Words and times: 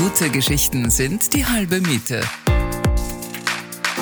Gute 0.00 0.30
Geschichten 0.30 0.90
sind 0.90 1.34
die 1.34 1.44
halbe 1.44 1.80
Miete. 1.80 2.20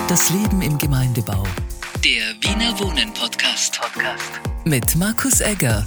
Das 0.08 0.29
Leben 0.29 0.61
im 0.61 0.76
Gemeindebau. 0.76 1.42
Der 2.04 2.35
Wiener 2.42 2.79
Wohnen 2.79 3.15
Podcast. 3.15 3.80
Podcast. 3.80 4.40
Mit 4.67 4.95
Markus 4.96 5.40
Egger. 5.40 5.87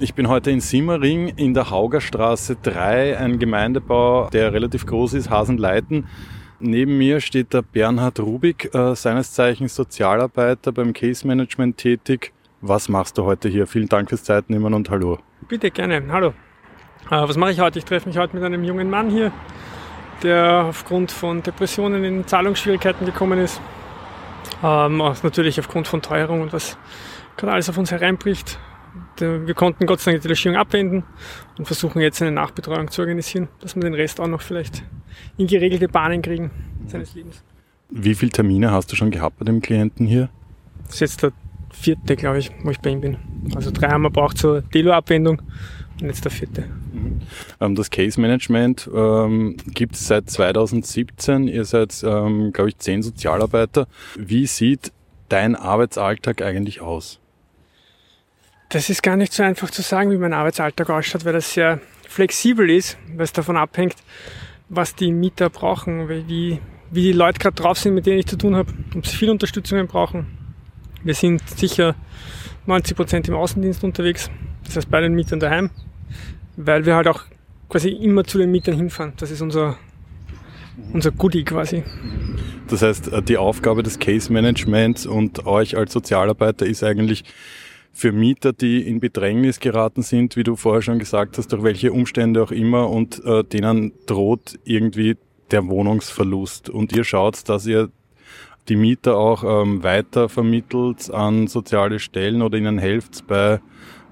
Ich 0.00 0.14
bin 0.14 0.26
heute 0.28 0.50
in 0.50 0.58
Simmering 0.58 1.28
in 1.28 1.54
der 1.54 1.70
Haugerstraße 1.70 2.56
3, 2.60 3.16
ein 3.16 3.38
Gemeindebau, 3.38 4.28
der 4.30 4.52
relativ 4.52 4.86
groß 4.86 5.14
ist, 5.14 5.30
Hasenleiten. 5.30 6.08
Neben 6.58 6.98
mir 6.98 7.20
steht 7.20 7.52
der 7.52 7.62
Bernhard 7.62 8.18
Rubik, 8.18 8.74
äh, 8.74 8.96
seines 8.96 9.32
Zeichens 9.34 9.76
Sozialarbeiter 9.76 10.72
beim 10.72 10.94
Case 10.94 11.24
Management 11.24 11.76
tätig. 11.76 12.32
Was 12.60 12.88
machst 12.88 13.18
du 13.18 13.24
heute 13.24 13.48
hier? 13.48 13.68
Vielen 13.68 13.88
Dank 13.88 14.08
fürs 14.08 14.24
Zeitnehmen 14.24 14.74
und 14.74 14.90
hallo. 14.90 15.20
Bitte, 15.48 15.70
gerne. 15.70 16.02
Hallo. 16.10 16.28
Äh, 16.28 16.32
was 17.10 17.36
mache 17.36 17.52
ich 17.52 17.60
heute? 17.60 17.78
Ich 17.78 17.84
treffe 17.84 18.08
mich 18.08 18.16
heute 18.16 18.34
mit 18.34 18.44
einem 18.44 18.64
jungen 18.64 18.88
Mann 18.88 19.10
hier, 19.10 19.30
der 20.22 20.64
aufgrund 20.70 21.12
von 21.12 21.42
Depressionen 21.42 22.02
in 22.02 22.26
Zahlungsschwierigkeiten 22.26 23.04
gekommen 23.04 23.38
ist. 23.38 23.60
Ähm, 24.62 24.98
natürlich 25.22 25.60
aufgrund 25.60 25.86
von 25.86 26.00
Teuerung 26.00 26.40
und 26.40 26.52
was 26.54 26.78
gerade 27.36 27.52
alles 27.52 27.68
auf 27.68 27.76
uns 27.76 27.90
hereinbricht. 27.90 28.58
Wir 29.18 29.54
konnten 29.54 29.86
Gott 29.86 30.00
sei 30.00 30.12
Dank 30.12 30.22
die 30.22 30.28
Logierung 30.28 30.56
abwenden 30.56 31.04
und 31.58 31.66
versuchen 31.66 32.00
jetzt 32.00 32.22
eine 32.22 32.32
Nachbetreuung 32.32 32.90
zu 32.90 33.02
organisieren, 33.02 33.48
dass 33.60 33.74
wir 33.76 33.82
den 33.82 33.94
Rest 33.94 34.20
auch 34.20 34.26
noch 34.26 34.40
vielleicht 34.40 34.82
in 35.36 35.46
geregelte 35.46 35.88
Bahnen 35.88 36.22
kriegen 36.22 36.50
seines 36.86 37.14
Lebens. 37.14 37.44
Wie 37.90 38.14
viele 38.14 38.32
Termine 38.32 38.70
hast 38.70 38.90
du 38.92 38.96
schon 38.96 39.10
gehabt 39.10 39.38
bei 39.38 39.44
dem 39.44 39.60
Klienten 39.60 40.06
hier? 40.06 40.30
Das 40.86 40.94
ist 40.94 41.00
jetzt 41.00 41.22
der 41.22 41.32
vierte, 41.74 42.16
glaube 42.16 42.38
ich, 42.38 42.50
wo 42.62 42.70
ich 42.70 42.80
bei 42.80 42.90
ihm 42.90 43.00
bin. 43.00 43.18
Also 43.54 43.70
drei 43.70 43.88
haben 43.88 44.02
wir 44.02 44.10
braucht 44.10 44.38
zur 44.38 44.62
Delo-Abwendung 44.62 45.42
und 46.00 46.06
jetzt 46.06 46.24
der 46.24 46.30
vierte. 46.30 46.64
Mhm. 46.92 47.20
Ähm, 47.60 47.74
das 47.74 47.90
Case 47.90 48.20
Management 48.20 48.88
ähm, 48.94 49.56
gibt 49.66 49.94
es 49.96 50.06
seit 50.06 50.30
2017. 50.30 51.48
Ihr 51.48 51.64
seid, 51.64 52.02
ähm, 52.04 52.52
glaube 52.52 52.70
ich, 52.70 52.78
zehn 52.78 53.02
Sozialarbeiter. 53.02 53.86
Wie 54.16 54.46
sieht 54.46 54.92
dein 55.28 55.56
Arbeitsalltag 55.56 56.42
eigentlich 56.42 56.80
aus? 56.80 57.20
Das 58.70 58.90
ist 58.90 59.02
gar 59.02 59.16
nicht 59.16 59.32
so 59.32 59.42
einfach 59.42 59.70
zu 59.70 59.82
sagen, 59.82 60.10
wie 60.10 60.16
mein 60.16 60.32
Arbeitsalltag 60.32 60.90
ausschaut, 60.90 61.24
weil 61.24 61.32
das 61.32 61.52
sehr 61.52 61.80
flexibel 62.08 62.70
ist, 62.70 62.96
weil 63.14 63.24
es 63.24 63.32
davon 63.32 63.56
abhängt, 63.56 63.96
was 64.68 64.94
die 64.94 65.12
Mieter 65.12 65.50
brauchen, 65.50 66.08
wie, 66.08 66.60
wie 66.90 67.02
die 67.02 67.12
Leute 67.12 67.38
gerade 67.38 67.54
drauf 67.54 67.78
sind, 67.78 67.94
mit 67.94 68.06
denen 68.06 68.18
ich 68.18 68.26
zu 68.26 68.36
tun 68.36 68.56
habe, 68.56 68.72
ob 68.96 69.06
sie 69.06 69.16
viel 69.16 69.30
Unterstützung 69.30 69.86
brauchen. 69.86 70.43
Wir 71.04 71.14
sind 71.14 71.46
sicher 71.50 71.94
90 72.66 72.96
Prozent 72.96 73.28
im 73.28 73.34
Außendienst 73.34 73.84
unterwegs, 73.84 74.30
das 74.64 74.76
heißt 74.76 74.90
bei 74.90 75.02
den 75.02 75.14
Mietern 75.14 75.38
daheim, 75.38 75.70
weil 76.56 76.86
wir 76.86 76.96
halt 76.96 77.08
auch 77.08 77.24
quasi 77.68 77.90
immer 77.90 78.24
zu 78.24 78.38
den 78.38 78.50
Mietern 78.50 78.74
hinfahren. 78.74 79.12
Das 79.18 79.30
ist 79.30 79.42
unser, 79.42 79.76
unser 80.94 81.10
Goodie 81.10 81.44
quasi. 81.44 81.82
Das 82.68 82.80
heißt, 82.80 83.10
die 83.28 83.36
Aufgabe 83.36 83.82
des 83.82 83.98
Case 83.98 84.32
Managements 84.32 85.04
und 85.04 85.46
euch 85.46 85.76
als 85.76 85.92
Sozialarbeiter 85.92 86.64
ist 86.64 86.82
eigentlich 86.82 87.24
für 87.92 88.10
Mieter, 88.10 88.54
die 88.54 88.80
in 88.80 88.98
Bedrängnis 88.98 89.60
geraten 89.60 90.00
sind, 90.00 90.36
wie 90.36 90.42
du 90.42 90.56
vorher 90.56 90.80
schon 90.80 90.98
gesagt 90.98 91.36
hast, 91.36 91.48
durch 91.52 91.62
welche 91.62 91.92
Umstände 91.92 92.42
auch 92.42 92.50
immer 92.50 92.88
und 92.88 93.22
äh, 93.26 93.44
denen 93.44 93.92
droht 94.06 94.58
irgendwie 94.64 95.16
der 95.50 95.68
Wohnungsverlust. 95.68 96.70
Und 96.70 96.96
ihr 96.96 97.04
schaut, 97.04 97.46
dass 97.48 97.66
ihr 97.66 97.90
die 98.68 98.76
Mieter 98.76 99.16
auch 99.16 99.44
ähm, 99.44 99.82
weiter 99.82 100.28
vermittelt 100.28 101.10
an 101.12 101.46
soziale 101.46 101.98
Stellen 101.98 102.42
oder 102.42 102.58
ihnen 102.58 102.78
helft 102.78 103.26
bei 103.26 103.60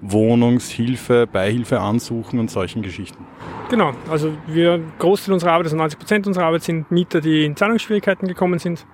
Wohnungshilfe, 0.01 1.27
Beihilfe 1.27 1.81
ansuchen 1.81 2.41
und 2.41 2.51
solchen 2.51 2.83
Geschichten. 2.83 3.25
Genau, 3.71 3.93
also 4.11 4.33
wir, 4.47 4.81
Großteil 4.99 5.35
unserer 5.35 5.53
Arbeit, 5.53 5.67
also 5.67 5.77
90 5.77 5.99
Prozent 5.99 6.27
unserer 6.27 6.47
Arbeit 6.47 6.65
sind 6.65 6.91
Mieter, 6.91 7.21
die 7.21 7.45
in 7.45 7.57
Zahlungsschwierigkeiten 7.57 8.27
gekommen 8.27 8.59
sind. 8.59 8.85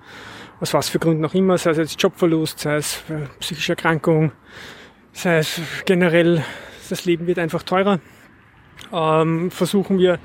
Aus 0.61 0.73
was 0.73 0.89
für 0.89 0.99
Gründen 0.99 1.25
auch 1.25 1.33
immer, 1.33 1.57
sei 1.57 1.71
es 1.71 1.77
jetzt 1.77 2.01
Jobverlust, 2.01 2.59
sei 2.59 2.75
es 2.75 3.03
psychische 3.39 3.73
Erkrankung, 3.73 4.31
das 5.13 5.25
heißt, 5.25 5.61
generell, 5.85 6.43
das 6.89 7.05
Leben 7.05 7.27
wird 7.27 7.39
einfach 7.39 7.63
teurer. 7.63 7.99
Ähm, 8.93 9.51
versuchen 9.51 9.99
wir 9.99 10.19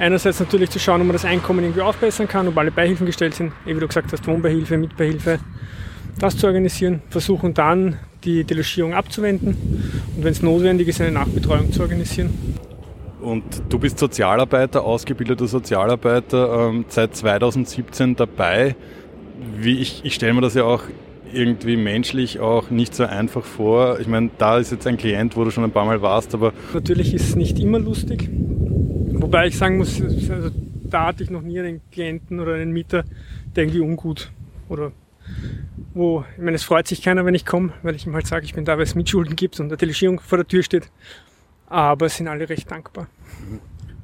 einerseits 0.00 0.40
natürlich 0.40 0.70
zu 0.70 0.78
schauen, 0.78 1.00
ob 1.00 1.06
man 1.06 1.14
das 1.14 1.24
Einkommen 1.24 1.64
irgendwie 1.64 1.82
aufbessern 1.82 2.26
kann, 2.26 2.48
ob 2.48 2.56
alle 2.56 2.70
Beihilfen 2.70 3.06
gestellt 3.06 3.34
sind, 3.34 3.52
wie 3.64 3.74
du 3.74 3.86
gesagt 3.86 4.12
hast, 4.12 4.26
Wohnbeihilfe, 4.26 4.76
Mitbeihilfe, 4.78 5.38
das 6.18 6.36
zu 6.36 6.46
organisieren. 6.46 7.02
Versuchen 7.10 7.54
dann 7.54 7.98
die 8.24 8.44
Delogierung 8.44 8.94
abzuwenden 8.94 9.56
und 10.16 10.24
wenn 10.24 10.32
es 10.32 10.42
notwendig 10.42 10.88
ist, 10.88 11.00
eine 11.00 11.12
Nachbetreuung 11.12 11.72
zu 11.72 11.82
organisieren. 11.82 12.30
Und 13.20 13.44
du 13.68 13.78
bist 13.78 13.98
Sozialarbeiter, 13.98 14.82
ausgebildeter 14.82 15.46
Sozialarbeiter, 15.46 16.68
ähm, 16.70 16.86
seit 16.88 17.14
2017 17.14 18.16
dabei. 18.16 18.76
Wie 19.58 19.78
ich, 19.78 20.00
ich 20.04 20.14
stelle 20.14 20.32
mir 20.32 20.40
das 20.40 20.54
ja 20.54 20.64
auch 20.64 20.82
irgendwie 21.32 21.76
menschlich 21.76 22.40
auch 22.40 22.70
nicht 22.70 22.94
so 22.94 23.04
einfach 23.04 23.44
vor. 23.44 24.00
Ich 24.00 24.06
meine, 24.06 24.30
da 24.38 24.58
ist 24.58 24.72
jetzt 24.72 24.86
ein 24.86 24.96
Klient, 24.96 25.36
wo 25.36 25.44
du 25.44 25.50
schon 25.50 25.64
ein 25.64 25.70
paar 25.70 25.84
Mal 25.84 26.00
warst, 26.00 26.34
aber. 26.34 26.52
Natürlich 26.72 27.14
ist 27.14 27.28
es 27.28 27.36
nicht 27.36 27.58
immer 27.58 27.78
lustig. 27.78 28.30
Wobei 29.30 29.46
ich 29.46 29.56
sagen 29.56 29.78
muss, 29.78 30.02
also 30.02 30.50
da 30.82 31.06
hatte 31.06 31.22
ich 31.22 31.30
noch 31.30 31.42
nie 31.42 31.60
einen 31.60 31.80
Klienten 31.92 32.40
oder 32.40 32.54
einen 32.54 32.72
Mieter, 32.72 33.04
der 33.54 33.62
irgendwie 33.62 33.78
ungut 33.78 34.32
oder 34.68 34.90
wo, 35.94 36.24
ich 36.36 36.42
meine, 36.42 36.56
es 36.56 36.64
freut 36.64 36.88
sich 36.88 37.00
keiner, 37.00 37.24
wenn 37.24 37.36
ich 37.36 37.46
komme, 37.46 37.72
weil 37.84 37.94
ich 37.94 38.08
ihm 38.08 38.14
halt 38.14 38.26
sage, 38.26 38.44
ich 38.44 38.54
bin 38.54 38.64
da, 38.64 38.76
weil 38.76 38.82
es 38.82 38.96
Mitschulden 38.96 39.36
gibt 39.36 39.60
und 39.60 39.68
der 39.68 39.78
Delegierung 39.78 40.18
vor 40.18 40.38
der 40.38 40.48
Tür 40.48 40.64
steht. 40.64 40.90
Aber 41.68 42.06
es 42.06 42.16
sind 42.16 42.26
alle 42.26 42.48
recht 42.48 42.68
dankbar. 42.72 43.06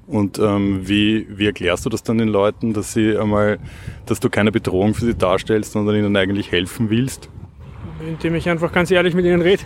Und 0.07 0.39
ähm, 0.39 0.87
wie, 0.89 1.27
wie 1.37 1.47
erklärst 1.47 1.85
du 1.85 1.91
das 1.91 2.05
dann 2.05 2.19
den 2.19 2.29
Leuten, 2.29 2.73
dass 2.73 2.93
sie 2.93 3.19
einmal, 3.19 3.59
dass 4.07 4.21
du 4.21 4.31
keine 4.31 4.53
Bedrohung 4.53 4.95
für 4.95 5.07
sie 5.07 5.17
darstellst, 5.17 5.73
sondern 5.73 5.97
ihnen 5.97 6.17
eigentlich 6.17 6.53
helfen 6.53 6.89
willst? 6.89 7.31
Indem 8.07 8.37
ich 8.37 8.49
einfach 8.49 8.71
ganz 8.71 8.93
ehrlich 8.93 9.17
mit 9.17 9.25
ihnen 9.25 9.43
rede 9.43 9.65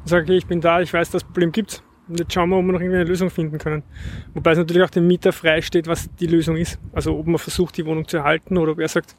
und 0.00 0.08
sage, 0.08 0.32
ich 0.32 0.46
bin 0.46 0.62
da, 0.62 0.80
ich 0.80 0.94
weiß, 0.94 1.10
das 1.10 1.24
Problem 1.24 1.52
gibt's. 1.52 1.82
Und 2.06 2.20
jetzt 2.20 2.32
schauen 2.32 2.50
wir, 2.50 2.56
ob 2.58 2.64
wir 2.66 2.72
noch 2.72 2.80
irgendwie 2.80 2.98
eine 2.98 3.08
Lösung 3.08 3.30
finden 3.30 3.58
können. 3.58 3.82
Wobei 4.34 4.52
es 4.52 4.58
natürlich 4.58 4.82
auch 4.82 4.90
dem 4.90 5.06
Mieter 5.06 5.32
frei 5.32 5.62
steht, 5.62 5.86
was 5.86 6.08
die 6.16 6.26
Lösung 6.26 6.56
ist. 6.56 6.78
Also 6.92 7.18
ob 7.18 7.26
man 7.26 7.38
versucht, 7.38 7.76
die 7.76 7.86
Wohnung 7.86 8.06
zu 8.06 8.18
erhalten 8.18 8.58
oder 8.58 8.72
ob 8.72 8.80
er 8.80 8.88
sagt, 8.88 9.16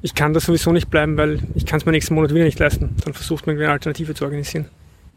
ich 0.00 0.14
kann 0.14 0.32
da 0.32 0.40
sowieso 0.40 0.72
nicht 0.72 0.90
bleiben, 0.90 1.16
weil 1.16 1.40
ich 1.54 1.66
kann 1.66 1.78
es 1.78 1.86
mir 1.86 1.92
nächsten 1.92 2.14
Monat 2.14 2.32
wieder 2.32 2.44
nicht 2.44 2.58
leisten. 2.58 2.96
Dann 3.04 3.12
versucht 3.12 3.46
man 3.46 3.54
irgendwie 3.54 3.66
eine 3.66 3.74
Alternative 3.74 4.14
zu 4.14 4.24
organisieren. 4.24 4.66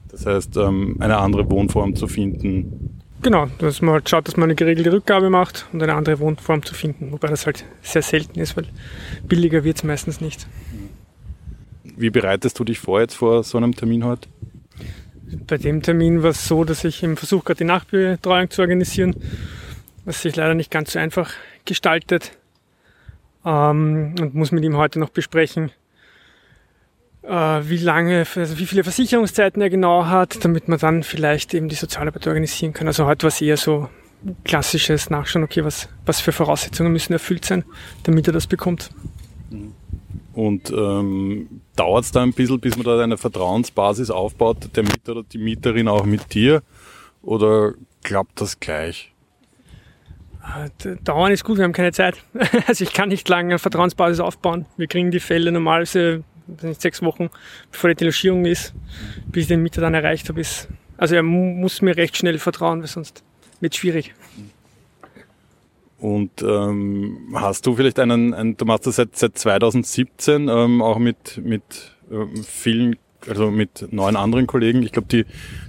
Das 0.09 0.25
heißt, 0.25 0.57
ähm, 0.57 0.97
eine 0.99 1.17
andere 1.17 1.49
Wohnform 1.49 1.95
zu 1.95 2.07
finden, 2.07 2.97
Genau, 3.21 3.47
dass 3.57 3.81
man 3.81 3.95
halt 3.95 4.09
schaut, 4.09 4.27
dass 4.27 4.37
man 4.37 4.45
eine 4.45 4.55
geregelte 4.55 4.91
Rückgabe 4.91 5.29
macht 5.29 5.65
und 5.73 5.81
eine 5.81 5.95
andere 5.95 6.19
Wohnform 6.19 6.63
zu 6.63 6.75
finden. 6.75 7.11
Wobei 7.11 7.27
das 7.27 7.45
halt 7.45 7.65
sehr 7.81 8.03
selten 8.03 8.39
ist, 8.39 8.55
weil 8.55 8.65
billiger 9.27 9.63
wird 9.63 9.77
es 9.77 9.83
meistens 9.83 10.21
nicht. 10.21 10.47
Wie 11.83 12.11
bereitest 12.11 12.59
du 12.59 12.63
dich 12.63 12.79
vor 12.79 13.01
jetzt 13.01 13.15
vor 13.15 13.43
so 13.43 13.57
einem 13.57 13.73
Termin 13.73 14.05
heute? 14.05 14.29
Bei 15.47 15.57
dem 15.57 15.81
Termin 15.81 16.23
war 16.23 16.29
es 16.29 16.47
so, 16.47 16.63
dass 16.63 16.83
ich 16.83 17.03
im 17.03 17.17
Versuch 17.17 17.43
gerade 17.43 17.59
die 17.59 17.63
Nachbetreuung 17.65 18.49
zu 18.49 18.61
organisieren, 18.61 19.15
was 20.05 20.21
sich 20.21 20.35
leider 20.35 20.53
nicht 20.53 20.71
ganz 20.71 20.93
so 20.93 20.99
einfach 20.99 21.31
gestaltet 21.65 22.31
ähm, 23.45 24.15
und 24.19 24.35
muss 24.35 24.51
mit 24.51 24.63
ihm 24.63 24.77
heute 24.77 24.99
noch 24.99 25.09
besprechen, 25.09 25.71
äh, 27.23 27.29
wie 27.29 27.77
lange, 27.77 28.25
also 28.35 28.57
wie 28.57 28.65
viele 28.65 28.83
Versicherungszeiten 28.83 29.61
er 29.61 29.69
genau 29.69 30.05
hat, 30.05 30.43
damit 30.45 30.69
man 30.69 30.79
dann 30.79 31.03
vielleicht 31.03 31.53
eben 31.53 31.67
die 31.67 31.75
Sozialarbeit 31.75 32.25
organisieren 32.25 32.73
kann. 32.73 32.87
Also 32.87 33.05
heute 33.05 33.23
war 33.23 33.29
es 33.29 33.41
eher 33.41 33.57
so 33.57 33.89
klassisches 34.45 35.09
Nachschauen, 35.09 35.43
okay, 35.43 35.63
was, 35.63 35.89
was 36.05 36.21
für 36.21 36.31
Voraussetzungen 36.31 36.91
müssen 36.91 37.13
erfüllt 37.13 37.43
sein, 37.43 37.65
damit 38.03 38.27
er 38.27 38.33
das 38.33 38.47
bekommt. 38.47 38.91
Und 40.37 40.69
ähm, 40.69 41.61
dauert 41.75 42.03
es 42.03 42.11
da 42.11 42.21
ein 42.21 42.31
bisschen, 42.31 42.59
bis 42.59 42.77
man 42.77 42.85
da 42.85 43.01
eine 43.01 43.17
Vertrauensbasis 43.17 44.11
aufbaut, 44.11 44.69
der 44.75 44.83
Mieter 44.83 45.13
oder 45.13 45.23
die 45.23 45.39
Mieterin 45.39 45.87
auch 45.87 46.05
mit 46.05 46.31
dir? 46.35 46.61
Oder 47.23 47.73
klappt 48.03 48.39
das 48.39 48.59
gleich? 48.59 49.11
Äh, 50.43 50.95
dauern 51.03 51.31
ist 51.31 51.43
gut, 51.43 51.57
wir 51.57 51.63
haben 51.63 51.73
keine 51.73 51.91
Zeit. 51.91 52.17
Also 52.67 52.83
ich 52.83 52.93
kann 52.93 53.09
nicht 53.09 53.27
lange 53.27 53.49
eine 53.49 53.57
Vertrauensbasis 53.57 54.19
aufbauen. 54.19 54.67
Wir 54.77 54.85
kriegen 54.85 55.09
die 55.09 55.19
Fälle 55.19 55.51
normalerweise 55.51 56.23
nicht, 56.61 56.81
sechs 56.81 57.01
Wochen 57.01 57.31
bevor 57.71 57.89
die 57.89 57.95
Delogierung 57.95 58.45
ist, 58.45 58.75
bis 59.31 59.45
ich 59.45 59.47
den 59.47 59.63
Mieter 59.63 59.81
dann 59.81 59.95
erreicht 59.95 60.29
habe. 60.29 60.39
Ist, 60.39 60.67
also 60.97 61.15
er 61.15 61.23
muss 61.23 61.81
mir 61.81 61.97
recht 61.97 62.15
schnell 62.15 62.37
vertrauen, 62.37 62.81
weil 62.81 62.87
sonst 62.87 63.23
wird 63.59 63.73
es 63.73 63.79
schwierig. 63.79 64.13
Und 65.99 66.43
ähm, 66.43 67.29
hast 67.33 67.65
du 67.65 67.75
vielleicht 67.75 67.99
einen, 67.99 68.33
einen, 68.33 68.55
du 68.55 68.65
machst 68.65 68.85
das 68.85 68.97
seit, 68.97 69.15
seit 69.15 69.37
2017 69.37 70.47
ähm, 70.47 70.81
auch 70.81 70.99
mit, 70.99 71.41
mit 71.43 71.95
ähm, 72.11 72.43
vielen, 72.43 72.97
also 73.27 73.49
mit 73.49 73.91
neun 73.91 74.15
anderen 74.15 74.45
Kollegen. 74.45 74.83
Ich 74.83 74.91
glaube, 74.91 75.07
die, 75.07 75.25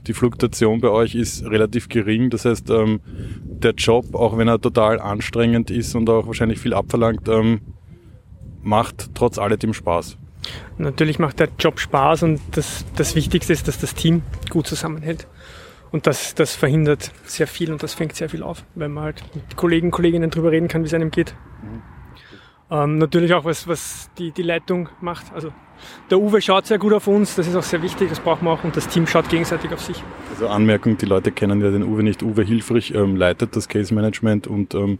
die 0.06 0.12
Fluktuation 0.12 0.80
bei 0.80 0.88
euch 0.88 1.14
ist 1.14 1.44
relativ 1.44 1.88
gering. 1.88 2.28
Das 2.28 2.44
heißt, 2.44 2.68
ähm, 2.70 3.00
der 3.42 3.72
Job, 3.72 4.14
auch 4.14 4.36
wenn 4.36 4.48
er 4.48 4.60
total 4.60 5.00
anstrengend 5.00 5.70
ist 5.70 5.94
und 5.94 6.10
auch 6.10 6.26
wahrscheinlich 6.26 6.58
viel 6.58 6.74
abverlangt, 6.74 7.26
ähm, 7.28 7.60
macht 8.62 9.14
trotz 9.14 9.38
alledem 9.38 9.72
Spaß. 9.72 10.18
Natürlich 10.76 11.18
macht 11.18 11.40
der 11.40 11.48
Job 11.58 11.80
Spaß 11.80 12.22
und 12.24 12.40
das, 12.52 12.84
das 12.96 13.14
Wichtigste 13.14 13.52
ist, 13.52 13.66
dass 13.66 13.78
das 13.78 13.94
Team 13.94 14.22
gut 14.50 14.66
zusammenhält. 14.66 15.26
Und 15.90 16.06
das, 16.06 16.34
das 16.34 16.54
verhindert 16.54 17.12
sehr 17.24 17.46
viel 17.46 17.72
und 17.72 17.82
das 17.82 17.94
fängt 17.94 18.14
sehr 18.14 18.28
viel 18.28 18.42
auf, 18.42 18.64
wenn 18.74 18.92
man 18.92 19.04
halt 19.04 19.22
mit 19.34 19.56
Kollegen, 19.56 19.90
Kolleginnen 19.90 20.30
drüber 20.30 20.50
reden 20.50 20.68
kann, 20.68 20.82
wie 20.82 20.86
es 20.86 20.94
einem 20.94 21.10
geht. 21.10 21.34
Mhm. 21.62 21.82
Ähm, 22.70 22.98
natürlich 22.98 23.32
auch 23.32 23.44
was, 23.44 23.66
was 23.66 24.10
die, 24.18 24.30
die 24.30 24.42
Leitung 24.42 24.90
macht. 25.00 25.32
Also 25.32 25.52
der 26.10 26.18
Uwe 26.18 26.42
schaut 26.42 26.66
sehr 26.66 26.78
gut 26.78 26.92
auf 26.92 27.06
uns, 27.06 27.34
das 27.36 27.46
ist 27.46 27.56
auch 27.56 27.62
sehr 27.62 27.82
wichtig, 27.82 28.10
das 28.10 28.20
brauchen 28.20 28.44
wir 28.44 28.50
auch 28.50 28.64
und 28.64 28.76
das 28.76 28.88
Team 28.88 29.06
schaut 29.06 29.28
gegenseitig 29.28 29.72
auf 29.72 29.80
sich. 29.80 30.02
Also 30.30 30.48
Anmerkung, 30.48 30.98
die 30.98 31.06
Leute 31.06 31.32
kennen 31.32 31.62
ja 31.62 31.70
den 31.70 31.82
Uwe 31.82 32.02
nicht. 32.02 32.22
Uwe 32.22 32.42
Hilfrich 32.42 32.94
ähm, 32.94 33.16
leitet 33.16 33.56
das 33.56 33.68
Case 33.68 33.94
Management 33.94 34.46
und 34.46 34.74
ähm, 34.74 34.98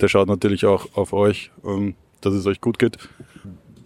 der 0.00 0.08
schaut 0.08 0.28
natürlich 0.28 0.66
auch 0.66 0.88
auf 0.94 1.14
euch, 1.14 1.50
ähm, 1.64 1.94
dass 2.20 2.34
es 2.34 2.46
euch 2.46 2.60
gut 2.60 2.78
geht. 2.78 2.98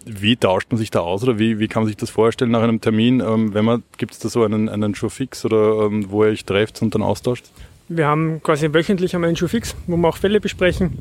Wie 0.05 0.35
tauscht 0.35 0.71
man 0.71 0.77
sich 0.79 0.89
da 0.91 0.99
aus 0.99 1.23
oder 1.23 1.37
wie, 1.37 1.59
wie 1.59 1.67
kann 1.67 1.83
man 1.83 1.87
sich 1.87 1.97
das 1.97 2.09
vorstellen 2.09 2.51
nach 2.51 2.61
einem 2.61 2.81
Termin? 2.81 3.19
Ähm, 3.19 3.53
wenn 3.53 3.65
man, 3.65 3.83
gibt 3.97 4.13
es 4.13 4.19
da 4.19 4.29
so 4.29 4.43
einen, 4.43 4.69
einen 4.69 4.95
Show 4.95 5.09
fix 5.09 5.45
oder 5.45 5.85
ähm, 5.85 6.09
wo 6.09 6.23
ihr 6.23 6.31
euch 6.31 6.45
trefft 6.45 6.81
und 6.81 6.95
dann 6.95 7.01
austauscht? 7.01 7.45
Wir 7.87 8.07
haben 8.07 8.41
quasi 8.41 8.73
wöchentlich 8.73 9.15
einen 9.15 9.35
Show 9.35 9.47
fix, 9.47 9.75
wo 9.85 9.97
wir 9.97 10.07
auch 10.07 10.17
Fälle 10.17 10.39
besprechen 10.39 10.99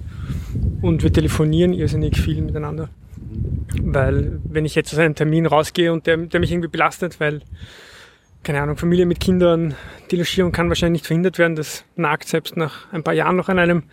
und 0.83 1.03
wir 1.03 1.13
telefonieren 1.13 1.73
irrsinnig 1.73 2.21
viel 2.21 2.43
miteinander. 2.43 2.89
Weil 3.81 4.41
wenn 4.45 4.65
ich 4.65 4.75
jetzt 4.75 4.93
aus 4.93 4.99
einem 4.99 5.15
Termin 5.15 5.47
rausgehe 5.47 5.93
und 5.93 6.07
der, 6.07 6.17
der 6.17 6.41
mich 6.41 6.51
irgendwie 6.51 6.69
belastet, 6.69 7.21
weil, 7.21 7.43
keine 8.43 8.61
Ahnung, 8.61 8.77
Familie 8.77 9.07
mit 9.07 9.21
Kindern, 9.21 9.75
die 10.11 10.17
Logierung 10.17 10.53
kann 10.53 10.69
wahrscheinlich 10.69 11.03
nicht 11.03 11.07
verhindert 11.07 11.39
werden, 11.39 11.55
das 11.55 11.85
nagt 11.97 12.29
selbst 12.29 12.57
nach 12.57 12.93
ein 12.93 13.05
paar 13.05 13.15
Jahren 13.15 13.37
noch 13.37 13.49
an 13.49 13.59
einem, 13.59 13.85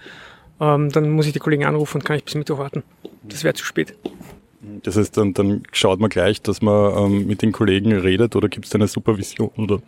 ähm, 0.59 0.89
dann 0.91 1.11
muss 1.11 1.27
ich 1.27 1.33
die 1.33 1.39
Kollegen 1.39 1.65
anrufen 1.65 1.97
und 1.97 2.03
kann 2.03 2.17
ich 2.17 2.23
bis 2.23 2.35
Mittwoch 2.35 2.57
warten. 2.57 2.83
Das 3.23 3.43
wäre 3.43 3.53
zu 3.53 3.63
spät. 3.63 3.93
Das 4.83 4.97
heißt, 4.97 5.17
dann, 5.17 5.33
dann 5.33 5.63
schaut 5.71 5.99
man 5.99 6.09
gleich, 6.09 6.41
dass 6.41 6.61
man 6.61 6.97
ähm, 6.97 7.27
mit 7.27 7.41
den 7.41 7.51
Kollegen 7.51 7.91
redet 7.93 8.35
oder 8.35 8.49
gibt 8.49 8.65
es 8.65 8.75
eine 8.75 8.87
Supervision? 8.87 9.49
Oder? 9.57 9.81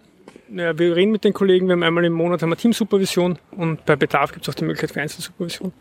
Ja, 0.53 0.77
wir 0.77 0.95
reden 0.95 1.11
mit 1.11 1.23
den 1.23 1.33
Kollegen, 1.33 1.67
wir 1.67 1.73
haben 1.73 1.83
einmal 1.83 2.05
im 2.05 2.13
Monat 2.13 2.41
haben 2.41 2.49
wir 2.49 2.57
Teamsupervision 2.57 3.37
und 3.51 3.85
bei 3.85 3.95
Bedarf 3.95 4.31
gibt 4.31 4.47
es 4.47 4.53
auch 4.53 4.55
die 4.55 4.65
Möglichkeit 4.65 4.91
für 4.91 5.01
Einzelsupervision 5.01 5.71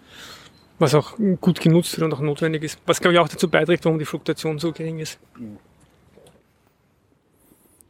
was 0.78 0.94
auch 0.94 1.16
gut 1.40 1.60
genutzt 1.60 1.98
wird 1.98 2.04
und 2.04 2.14
auch 2.14 2.20
notwendig 2.22 2.62
ist. 2.62 2.78
Was, 2.86 3.00
glaube 3.00 3.14
ich, 3.14 3.20
auch 3.20 3.28
dazu 3.28 3.48
beiträgt, 3.48 3.84
warum 3.84 3.98
die 3.98 4.04
Fluktuation 4.04 4.58
so 4.58 4.72
gering 4.72 4.98
ist. 4.98 5.18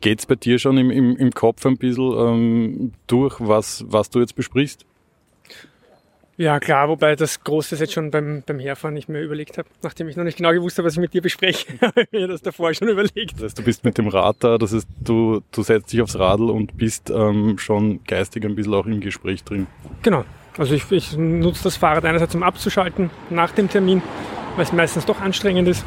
Geht 0.01 0.21
es 0.21 0.27
bei 0.27 0.37
dir 0.37 0.59
schon 0.59 0.79
im, 0.79 0.91
im, 0.91 1.17
im 1.17 1.31
Kopf 1.33 1.67
ein 1.67 1.77
bisschen 1.77 2.13
ähm, 2.17 2.93
durch, 3.07 3.37
was, 3.41 3.85
was 3.89 4.11
du 4.11 4.21
jetzt 4.21 4.35
besprichst? 4.35 4.87
Ja, 6.39 6.61
klar, 6.61 6.89
wobei 6.89 7.17
das 7.17 7.43
Große 7.43 7.75
jetzt 7.75 7.93
schon 7.93 8.13
beim, 8.13 8.45
beim 8.47 8.61
Herfahren 8.61 8.95
nicht 8.95 9.09
mehr 9.09 9.21
überlegt 9.25 9.59
habe. 9.59 9.69
Nachdem 9.83 10.09
ich 10.09 10.17
noch 10.17 10.23
nicht 10.23 10.37
genau 10.37 10.53
gewusst 10.53 10.79
habe, 10.79 10.87
was 10.87 10.93
ich 10.93 11.01
mit 11.01 11.13
dir 11.13 11.21
bespreche, 11.21 11.67
habe 11.81 12.03
ich 12.03 12.13
mir 12.13 12.29
das 12.29 12.43
davor 12.43 12.73
schon 12.75 12.87
überlegt. 12.87 13.35
Das 13.35 13.43
heißt, 13.43 13.59
du 13.59 13.65
bist 13.65 13.85
mit 13.85 13.99
dem 13.99 14.07
Rad 14.07 14.37
da, 14.39 14.57
das 14.57 14.73
heißt, 14.73 14.87
du, 15.01 15.43
du 15.51 15.63
setzt 15.65 15.93
dich 15.93 16.01
aufs 16.01 16.17
Radl 16.17 16.49
und 16.49 16.77
bist 16.77 17.11
ähm, 17.11 17.59
schon 17.59 18.05
geistig 18.05 18.45
ein 18.45 18.55
bisschen 18.55 18.73
auch 18.73 18.87
im 18.87 19.01
Gespräch 19.01 19.43
drin. 19.43 19.67
Genau, 20.03 20.25
also 20.57 20.75
ich, 20.75 20.89
ich 20.93 21.17
nutze 21.17 21.65
das 21.65 21.77
Fahrrad 21.77 22.05
einerseits 22.05 22.37
um 22.37 22.45
abzuschalten 22.45 23.11
nach 23.31 23.51
dem 23.51 23.69
Termin, 23.69 24.01
weil 24.55 24.65
es 24.65 24.73
meistens 24.73 25.07
doch 25.07 25.21
anstrengend 25.21 25.67
ist 25.67 25.85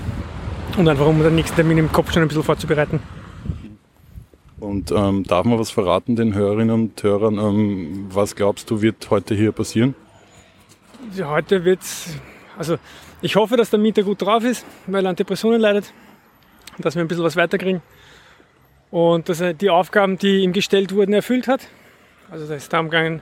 und 0.78 0.86
einfach 0.90 1.08
um 1.08 1.24
den 1.24 1.34
nächsten 1.34 1.56
Termin 1.56 1.78
im 1.78 1.94
Kopf 1.94 2.12
schon 2.12 2.24
ein 2.24 2.28
bisschen 2.28 2.44
vorzubereiten. 2.44 3.00
Und 4.60 4.92
ähm, 4.92 5.24
darf 5.24 5.46
man 5.46 5.58
was 5.58 5.72
verraten 5.72 6.18
den 6.18 6.34
Hörerinnen 6.34 6.72
und 6.72 7.02
Hörern? 7.02 7.38
Ähm, 7.38 8.08
was 8.10 8.36
glaubst 8.36 8.70
du, 8.70 8.82
wird 8.82 9.10
heute 9.10 9.34
hier 9.34 9.54
passieren? 9.54 9.96
Heute 11.24 11.66
wird 11.66 11.82
also 12.58 12.78
ich 13.22 13.36
hoffe, 13.36 13.58
dass 13.58 13.70
der 13.70 13.80
Mieter 13.80 14.04
gut 14.04 14.22
drauf 14.22 14.44
ist, 14.44 14.66
weil 14.88 15.06
er 15.06 15.10
an 15.10 15.16
Depressionen 15.16 15.62
leidet, 15.62 15.94
dass 16.78 16.96
wir 16.96 17.02
ein 17.02 17.08
bisschen 17.08 17.24
was 17.24 17.36
weiterkriegen 17.36 17.82
und 18.90 19.30
dass 19.30 19.42
er 19.42 19.54
die 19.54 19.70
Aufgaben, 19.70 20.18
die 20.18 20.40
ihm 20.44 20.54
gestellt 20.54 20.94
wurden, 20.94 21.14
erfüllt 21.14 21.48
hat. 21.48 21.68
Also 22.30 22.48
da 22.48 22.56
ist 22.56 22.72
darum 22.72 22.90
gegangen, 22.90 23.22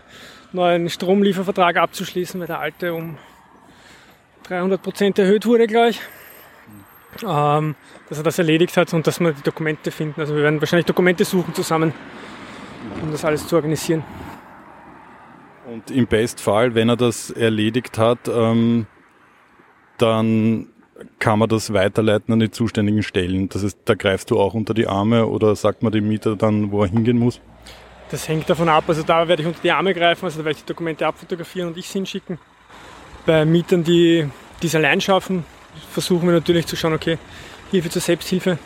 neuen 0.52 0.90
Stromliefervertrag 0.90 1.78
abzuschließen, 1.78 2.40
weil 2.40 2.48
der 2.48 2.60
alte 2.60 2.94
um 2.94 3.18
300 4.44 4.82
Prozent 4.82 5.20
erhöht 5.20 5.46
wurde, 5.46 5.68
gleich. 5.68 6.00
Ähm, 7.26 7.76
dass 8.08 8.18
er 8.18 8.24
das 8.24 8.38
erledigt 8.40 8.78
hat 8.78 8.94
und 8.94 9.06
dass 9.08 9.20
wir 9.20 9.34
die 9.34 9.42
Dokumente 9.42 9.92
finden. 9.92 10.22
Also 10.22 10.36
wir 10.36 10.44
werden 10.44 10.62
wahrscheinlich 10.62 10.86
Dokumente 10.86 11.26
suchen 11.26 11.54
zusammen, 11.54 11.94
um 13.02 13.12
das 13.12 13.26
alles 13.26 13.48
zu 13.48 13.56
organisieren. 13.56 14.04
Und 15.70 15.92
im 15.92 16.08
Bestfall, 16.08 16.74
wenn 16.74 16.90
er 16.90 16.98
das 16.98 17.30
erledigt 17.30 18.00
hat, 18.00 18.28
ähm, 18.28 18.88
dann 20.00 20.68
kann 21.20 21.38
man 21.38 21.48
das 21.48 21.74
weiterleiten 21.74 22.34
an 22.34 22.40
die 22.40 22.50
zuständigen 22.50 23.04
Stellen. 23.04 23.50
Das 23.50 23.64
heißt, 23.64 23.78
da 23.86 23.94
greifst 23.94 24.32
du 24.32 24.40
auch 24.40 24.56
unter 24.56 24.74
die 24.74 24.88
Arme 24.88 25.28
oder 25.28 25.56
sagt 25.56 25.84
man 25.84 25.92
dem 25.92 26.08
Mieter 26.08 26.36
dann, 26.36 26.72
wo 26.72 26.82
er 26.82 26.90
hingehen 26.90 27.20
muss? 27.20 27.40
Das 28.10 28.28
hängt 28.28 28.50
davon 28.50 28.68
ab. 28.68 28.86
Also 28.88 29.04
da 29.04 29.28
werde 29.28 29.44
ich 29.44 29.48
unter 29.48 29.62
die 29.62 29.72
Arme 29.72 29.94
greifen, 29.94 30.26
also 30.26 30.40
da 30.40 30.46
werde 30.46 30.58
ich 30.58 30.64
die 30.64 30.68
Dokumente 30.68 31.06
abfotografieren 31.06 31.70
und 31.70 31.78
ich 31.78 31.88
hinschicken. 31.88 32.40
Bei 33.28 33.46
Mietern, 33.46 33.84
die 33.84 34.28
dies 34.64 34.74
allein 34.74 35.00
schaffen, 35.00 35.46
versuchen 35.92 36.28
wir 36.28 36.34
natürlich 36.34 36.66
zu 36.66 36.76
schauen, 36.76 36.94
okay, 36.94 37.20
Hilfe 37.70 37.92
zur 37.92 38.02
Selbsthilfe, 38.02 38.58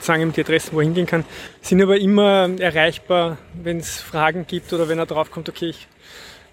sagen 0.00 0.22
ihm 0.22 0.32
die 0.32 0.40
Adressen, 0.40 0.72
wo 0.72 0.78
er 0.78 0.84
hingehen 0.84 1.06
kann, 1.06 1.24
sind 1.60 1.82
aber 1.82 1.98
immer 1.98 2.48
erreichbar, 2.60 3.38
wenn 3.60 3.78
es 3.78 4.00
Fragen 4.00 4.46
gibt 4.46 4.72
oder 4.72 4.88
wenn 4.88 5.00
er 5.00 5.06
drauf 5.06 5.32
kommt, 5.32 5.48
okay, 5.48 5.70
ich 5.70 5.88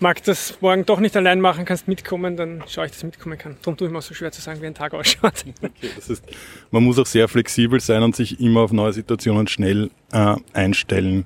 mag 0.02 0.24
das 0.24 0.58
morgen 0.62 0.86
doch 0.86 1.00
nicht 1.00 1.16
allein 1.16 1.40
machen, 1.40 1.64
kannst 1.66 1.88
mitkommen, 1.88 2.36
dann 2.36 2.64
schaue 2.68 2.86
ich, 2.86 2.92
dass 2.92 3.00
ich 3.00 3.06
mitkommen 3.06 3.38
kann. 3.38 3.56
Darum 3.62 3.78
tue 3.78 3.88
ich 3.88 3.92
mir 3.92 4.00
auch 4.00 4.04
so 4.04 4.14
schwer 4.14 4.32
zu 4.32 4.42
sagen, 4.42 4.62
wie 4.62 4.66
ein 4.66 4.74
Tag 4.74 4.94
ausschaut. 4.94 5.46
Okay, 5.62 5.90
das 5.96 6.10
heißt, 6.10 6.24
man 6.72 6.84
muss 6.84 7.00
auch 7.00 7.06
sehr 7.06 7.28
flexibel 7.28 7.80
sein 7.80 8.02
und 8.04 8.16
sich 8.16 8.40
immer 8.40 8.62
auf 8.62 8.72
neue 8.72 8.94
Situationen 8.94 9.48
schnell 9.48 9.92
äh, 10.12 10.36
einstellen 10.54 11.26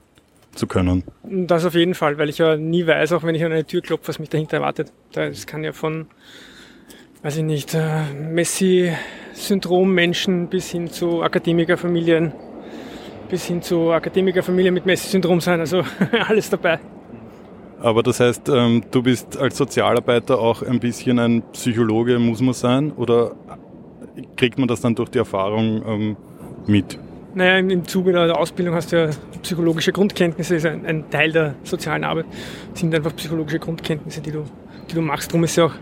zu 0.54 0.68
können. 0.68 1.06
Das 1.24 1.64
auf 1.66 1.74
jeden 1.74 1.94
Fall, 1.94 2.18
weil 2.18 2.28
ich 2.30 2.38
ja 2.38 2.58
nie 2.58 2.86
weiß, 2.86 3.14
auch 3.14 3.24
wenn 3.24 3.34
ich 3.36 3.44
an 3.44 3.52
eine 3.52 3.66
Tür 3.66 3.82
klopfe, 3.82 4.10
was 4.10 4.20
mich 4.20 4.30
dahinter 4.30 4.58
erwartet. 4.58 4.92
Das 5.14 5.48
kann 5.48 5.64
ja 5.64 5.72
von, 5.72 6.08
weiß 7.24 7.38
ich 7.38 7.44
nicht, 7.44 7.74
äh, 7.74 8.04
Messi-Syndrom-Menschen 8.14 10.50
bis 10.50 10.70
hin 10.72 10.90
zu 10.90 11.24
Akademikerfamilien, 11.24 12.34
bis 13.30 13.46
hin 13.46 13.62
zu 13.62 13.92
Akademikerfamilien 13.92 14.74
mit 14.74 14.86
Messi-Syndrom 14.86 15.40
sein, 15.40 15.62
also 15.62 15.84
alles 16.28 16.50
dabei. 16.50 16.80
Aber 17.86 18.02
das 18.02 18.20
heißt, 18.20 18.50
ähm, 18.50 18.82
du 18.90 19.04
bist 19.04 19.38
als 19.38 19.58
Sozialarbeiter 19.58 20.40
auch 20.40 20.64
ein 20.64 20.80
bisschen 20.80 21.20
ein 21.20 21.44
Psychologe, 21.54 22.18
muss 22.18 22.42
man 22.42 22.56
sein? 22.56 22.92
Oder 22.94 23.34
kriegt 24.36 24.58
man 24.58 24.68
das 24.68 24.82
dann 24.82 24.96
durch 24.96 25.10
die 25.10 25.20
Erfahrung 25.20 25.84
ähm, 25.88 26.18
mit? 26.66 26.98
Naja, 27.36 27.60
im 27.60 27.88
Zuge 27.88 28.12
der 28.12 28.36
Ausbildung 28.36 28.74
hast 28.74 28.92
du 28.92 28.96
ja 28.96 29.10
psychologische 29.44 29.92
Grundkenntnisse, 29.92 30.56
ist 30.56 30.66
ein, 30.66 30.84
ein 30.84 31.12
Teil 31.12 31.32
der 31.32 31.54
sozialen 31.64 32.04
Arbeit, 32.04 32.26
sind 32.74 32.96
einfach 32.96 33.16
psychologische 33.16 33.60
Grundkenntnisse, 33.60 34.20
die 34.20 34.32
du, 34.32 34.46
die 34.90 34.96
du 34.96 35.02
machst. 35.02 35.30
Darum 35.30 35.44
ist 35.44 35.56
ja 35.56 35.66
auch 35.66 35.74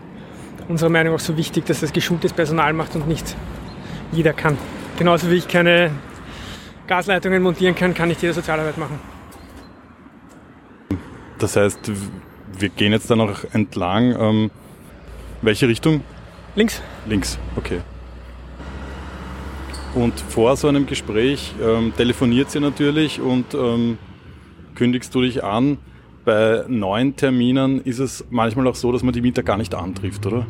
unserer 0.68 0.90
Meinung 0.90 1.14
nach 1.14 1.20
so 1.20 1.38
wichtig, 1.38 1.64
dass 1.64 1.80
das 1.80 1.90
geschultes 1.90 2.34
Personal 2.34 2.74
macht 2.74 2.94
und 2.96 3.08
nicht 3.08 3.34
jeder 4.12 4.34
kann. 4.34 4.58
Genauso 4.98 5.30
wie 5.30 5.36
ich 5.36 5.48
keine 5.48 5.90
Gasleitungen 6.86 7.42
montieren 7.42 7.74
kann, 7.74 7.94
kann 7.94 8.10
nicht 8.10 8.20
jeder 8.20 8.34
Sozialarbeit 8.34 8.76
machen. 8.76 9.13
Das 11.38 11.56
heißt, 11.56 11.90
wir 12.58 12.68
gehen 12.68 12.92
jetzt 12.92 13.10
da 13.10 13.16
noch 13.16 13.44
entlang. 13.52 14.14
Ähm, 14.18 14.50
welche 15.42 15.68
Richtung? 15.68 16.02
Links. 16.56 16.82
Links, 17.06 17.38
okay. 17.56 17.80
Und 19.94 20.18
vor 20.20 20.56
so 20.56 20.68
einem 20.68 20.86
Gespräch 20.86 21.54
ähm, 21.62 21.92
telefoniert 21.96 22.50
sie 22.50 22.60
natürlich 22.60 23.20
und 23.20 23.54
ähm, 23.54 23.98
kündigst 24.74 25.14
du 25.14 25.22
dich 25.22 25.44
an. 25.44 25.78
Bei 26.24 26.64
neuen 26.68 27.14
Terminen 27.16 27.82
ist 27.82 27.98
es 27.98 28.24
manchmal 28.30 28.66
auch 28.66 28.74
so, 28.74 28.90
dass 28.90 29.02
man 29.02 29.12
die 29.12 29.20
Mieter 29.20 29.42
gar 29.42 29.58
nicht 29.58 29.74
antrifft, 29.74 30.26
oder? 30.26 30.46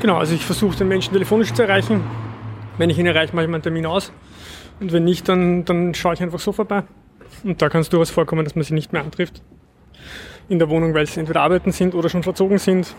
Genau, 0.00 0.16
also 0.16 0.34
ich 0.34 0.44
versuche 0.44 0.76
den 0.76 0.88
Menschen 0.88 1.12
telefonisch 1.12 1.52
zu 1.52 1.62
erreichen. 1.62 2.02
Wenn 2.76 2.90
ich 2.90 2.98
ihn 2.98 3.06
erreiche, 3.06 3.34
mache 3.34 3.44
ich 3.44 3.50
meinen 3.50 3.62
Termin 3.62 3.86
aus. 3.86 4.12
Und 4.80 4.92
wenn 4.92 5.04
nicht, 5.04 5.28
dann, 5.28 5.64
dann 5.64 5.94
schaue 5.94 6.14
ich 6.14 6.22
einfach 6.22 6.40
so 6.40 6.52
vorbei. 6.52 6.82
Und 7.44 7.62
da 7.62 7.68
kann 7.68 7.82
es 7.82 7.88
durchaus 7.88 8.10
vorkommen, 8.10 8.44
dass 8.44 8.56
man 8.56 8.64
sie 8.64 8.74
nicht 8.74 8.92
mehr 8.92 9.02
antrifft. 9.02 9.42
In 10.48 10.58
der 10.58 10.68
Wohnung, 10.68 10.94
weil 10.94 11.06
sie 11.06 11.20
entweder 11.20 11.42
arbeiten 11.42 11.72
sind 11.72 11.94
oder 11.94 12.08
schon 12.08 12.22
verzogen 12.22 12.58
sind. 12.58 12.94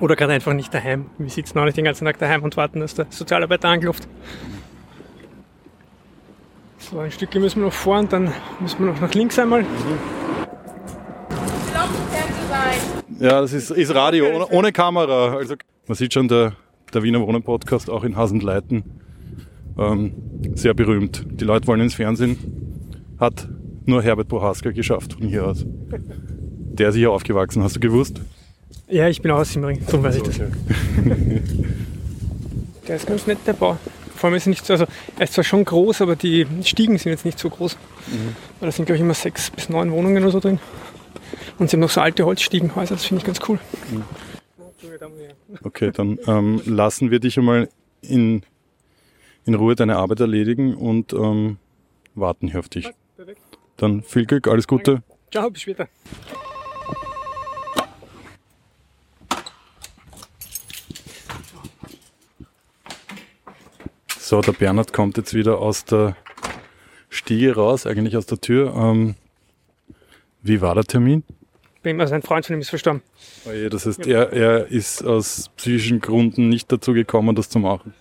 Oder 0.00 0.16
gerade 0.16 0.34
einfach 0.34 0.52
nicht 0.52 0.74
daheim. 0.74 1.06
Wir 1.18 1.30
sitzen 1.30 1.58
auch 1.58 1.64
nicht 1.64 1.76
den 1.76 1.84
ganzen 1.84 2.04
Tag 2.04 2.18
daheim 2.18 2.42
und 2.42 2.56
warten, 2.56 2.80
dass 2.80 2.94
der 2.94 3.06
Sozialarbeiter 3.08 3.68
anklopft. 3.68 4.06
So, 6.78 7.00
ein 7.00 7.10
Stückchen 7.10 7.40
müssen 7.40 7.60
wir 7.60 7.66
noch 7.66 7.72
vor 7.72 7.98
und 7.98 8.12
dann 8.12 8.32
müssen 8.60 8.78
wir 8.78 8.92
noch 8.92 9.00
nach 9.00 9.12
links 9.14 9.38
einmal. 9.38 9.64
Ja, 13.18 13.40
das 13.40 13.54
ist, 13.54 13.70
ist 13.70 13.94
Radio, 13.94 14.26
ohne, 14.26 14.46
ohne, 14.48 14.72
Kamera. 14.72 15.34
Also 15.36 15.54
man 15.86 15.96
sieht 15.96 16.12
schon, 16.12 16.28
der, 16.28 16.52
der 16.92 17.02
Wiener 17.02 17.20
Wohnen 17.20 17.42
Podcast 17.42 17.88
auch 17.88 18.04
in 18.04 18.14
Hasenleiten 18.14 18.84
ähm, 19.78 20.12
sehr 20.54 20.74
berühmt. 20.74 21.24
Die 21.40 21.44
Leute 21.44 21.66
wollen 21.66 21.80
ins 21.80 21.94
Fernsehen. 21.94 22.36
Hat 23.18 23.48
nur 23.86 24.02
Herbert 24.02 24.28
Bohaska 24.28 24.70
geschafft 24.70 25.14
von 25.14 25.28
hier 25.28 25.46
aus. 25.46 25.64
Der 25.66 26.90
ist 26.90 26.96
hier 26.96 27.10
aufgewachsen, 27.10 27.62
hast 27.62 27.76
du 27.76 27.80
gewusst? 27.80 28.20
Ja, 28.88 29.08
ich 29.08 29.22
bin 29.22 29.30
auch 29.30 29.38
aus 29.38 29.52
Simmering, 29.52 29.80
darum 29.86 30.02
weiß 30.02 30.16
ich 30.16 30.22
das. 30.22 30.36
der 32.88 32.96
ist 32.96 33.06
ganz 33.06 33.26
nett, 33.26 33.38
der 33.46 33.54
Bau. 33.54 33.78
Vor 34.14 34.28
allem 34.28 34.36
ist 34.36 34.46
nicht, 34.46 34.70
also 34.70 34.86
er 35.18 35.24
ist 35.24 35.34
zwar 35.34 35.44
schon 35.44 35.64
groß, 35.64 36.02
aber 36.02 36.16
die 36.16 36.46
Stiegen 36.62 36.96
sind 36.98 37.10
jetzt 37.10 37.24
nicht 37.24 37.38
so 37.38 37.50
groß. 37.50 37.76
Mhm. 38.06 38.36
Weil 38.60 38.68
da 38.68 38.72
sind, 38.72 38.86
glaube 38.86 38.96
ich, 38.96 39.02
immer 39.02 39.14
sechs 39.14 39.50
bis 39.50 39.68
neun 39.68 39.90
Wohnungen 39.90 40.22
oder 40.22 40.32
so 40.32 40.40
drin. 40.40 40.58
Und 41.58 41.70
sie 41.70 41.76
haben 41.76 41.80
noch 41.80 41.90
so 41.90 42.00
alte 42.00 42.24
Holzstiegenhäuser, 42.24 42.94
das 42.94 43.04
finde 43.04 43.20
ich 43.20 43.26
ganz 43.26 43.40
cool. 43.48 43.58
Mhm. 43.90 44.04
Okay, 45.62 45.90
dann 45.92 46.18
ähm, 46.26 46.62
lassen 46.64 47.10
wir 47.10 47.20
dich 47.20 47.38
einmal 47.38 47.68
in, 48.02 48.42
in 49.44 49.54
Ruhe 49.54 49.74
deine 49.74 49.96
Arbeit 49.96 50.20
erledigen 50.20 50.74
und 50.74 51.12
ähm, 51.12 51.58
warten 52.14 52.48
hier 52.48 52.60
auf 52.60 52.68
dich. 52.68 52.90
Dann 53.76 54.02
viel 54.02 54.26
Glück, 54.26 54.48
alles 54.48 54.66
Gute. 54.66 55.02
Ciao, 55.30 55.50
bis 55.50 55.62
später. 55.62 55.88
So, 64.18 64.40
der 64.40 64.52
Bernhard 64.52 64.92
kommt 64.92 65.16
jetzt 65.18 65.34
wieder 65.34 65.58
aus 65.58 65.84
der 65.84 66.16
Stiege 67.08 67.54
raus, 67.54 67.86
eigentlich 67.86 68.16
aus 68.16 68.26
der 68.26 68.40
Tür. 68.40 68.74
Ähm, 68.74 69.14
wie 70.42 70.60
war 70.60 70.74
der 70.74 70.84
Termin? 70.84 71.22
Also 71.84 72.14
ein 72.14 72.22
Freund 72.22 72.44
von 72.44 72.56
ihm 72.56 72.60
ist 72.60 72.70
verstorben. 72.70 73.02
Oh 73.46 73.52
je, 73.52 73.68
das 73.68 73.86
heißt, 73.86 74.04
ja. 74.06 74.24
er, 74.24 74.32
er 74.32 74.66
ist 74.66 75.04
aus 75.04 75.50
psychischen 75.56 76.00
Gründen 76.00 76.48
nicht 76.48 76.72
dazu 76.72 76.92
gekommen, 76.92 77.36
das 77.36 77.48
zu 77.48 77.60
machen. 77.60 77.94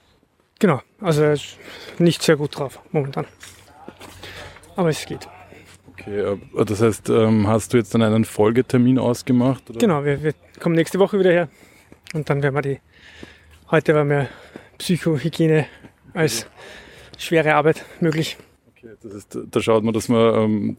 Genau, 0.58 0.82
also 1.00 1.22
er 1.22 1.34
ist 1.34 1.58
nicht 2.00 2.24
sehr 2.24 2.38
gut 2.38 2.58
drauf 2.58 2.80
momentan. 2.92 3.28
Aber 4.76 4.90
es 4.90 5.06
geht. 5.06 5.28
Okay, 6.06 6.38
das 6.66 6.82
heißt, 6.82 7.10
ähm, 7.10 7.48
hast 7.48 7.74
du 7.74 7.78
jetzt 7.78 7.94
dann 7.94 8.04
einen 8.04 8.26
Folgetermin 8.26 9.00
ausgemacht? 9.00 9.70
Oder? 9.70 9.80
Genau, 9.80 10.06
wir, 10.06 10.22
wir, 10.22 10.34
kommen 10.60 10.76
nächste 10.76 11.00
Woche 11.00 11.20
wieder 11.20 11.32
her 11.32 11.50
und 12.14 12.30
dann 12.30 12.44
werden 12.44 12.56
wir 12.56 12.62
die. 12.62 12.80
Heute 13.72 13.96
war 13.96 14.04
mehr 14.04 14.30
Psychohygiene 14.78 15.66
als 16.14 16.46
schwere 17.18 17.56
Arbeit 17.56 17.84
möglich. 18.00 18.38
Okay, 18.70 18.94
das 19.02 19.16
heißt, 19.16 19.40
da 19.50 19.60
schaut 19.60 19.84
man, 19.84 19.94
dass 19.94 20.08
man 20.08 20.36
ähm, 20.36 20.78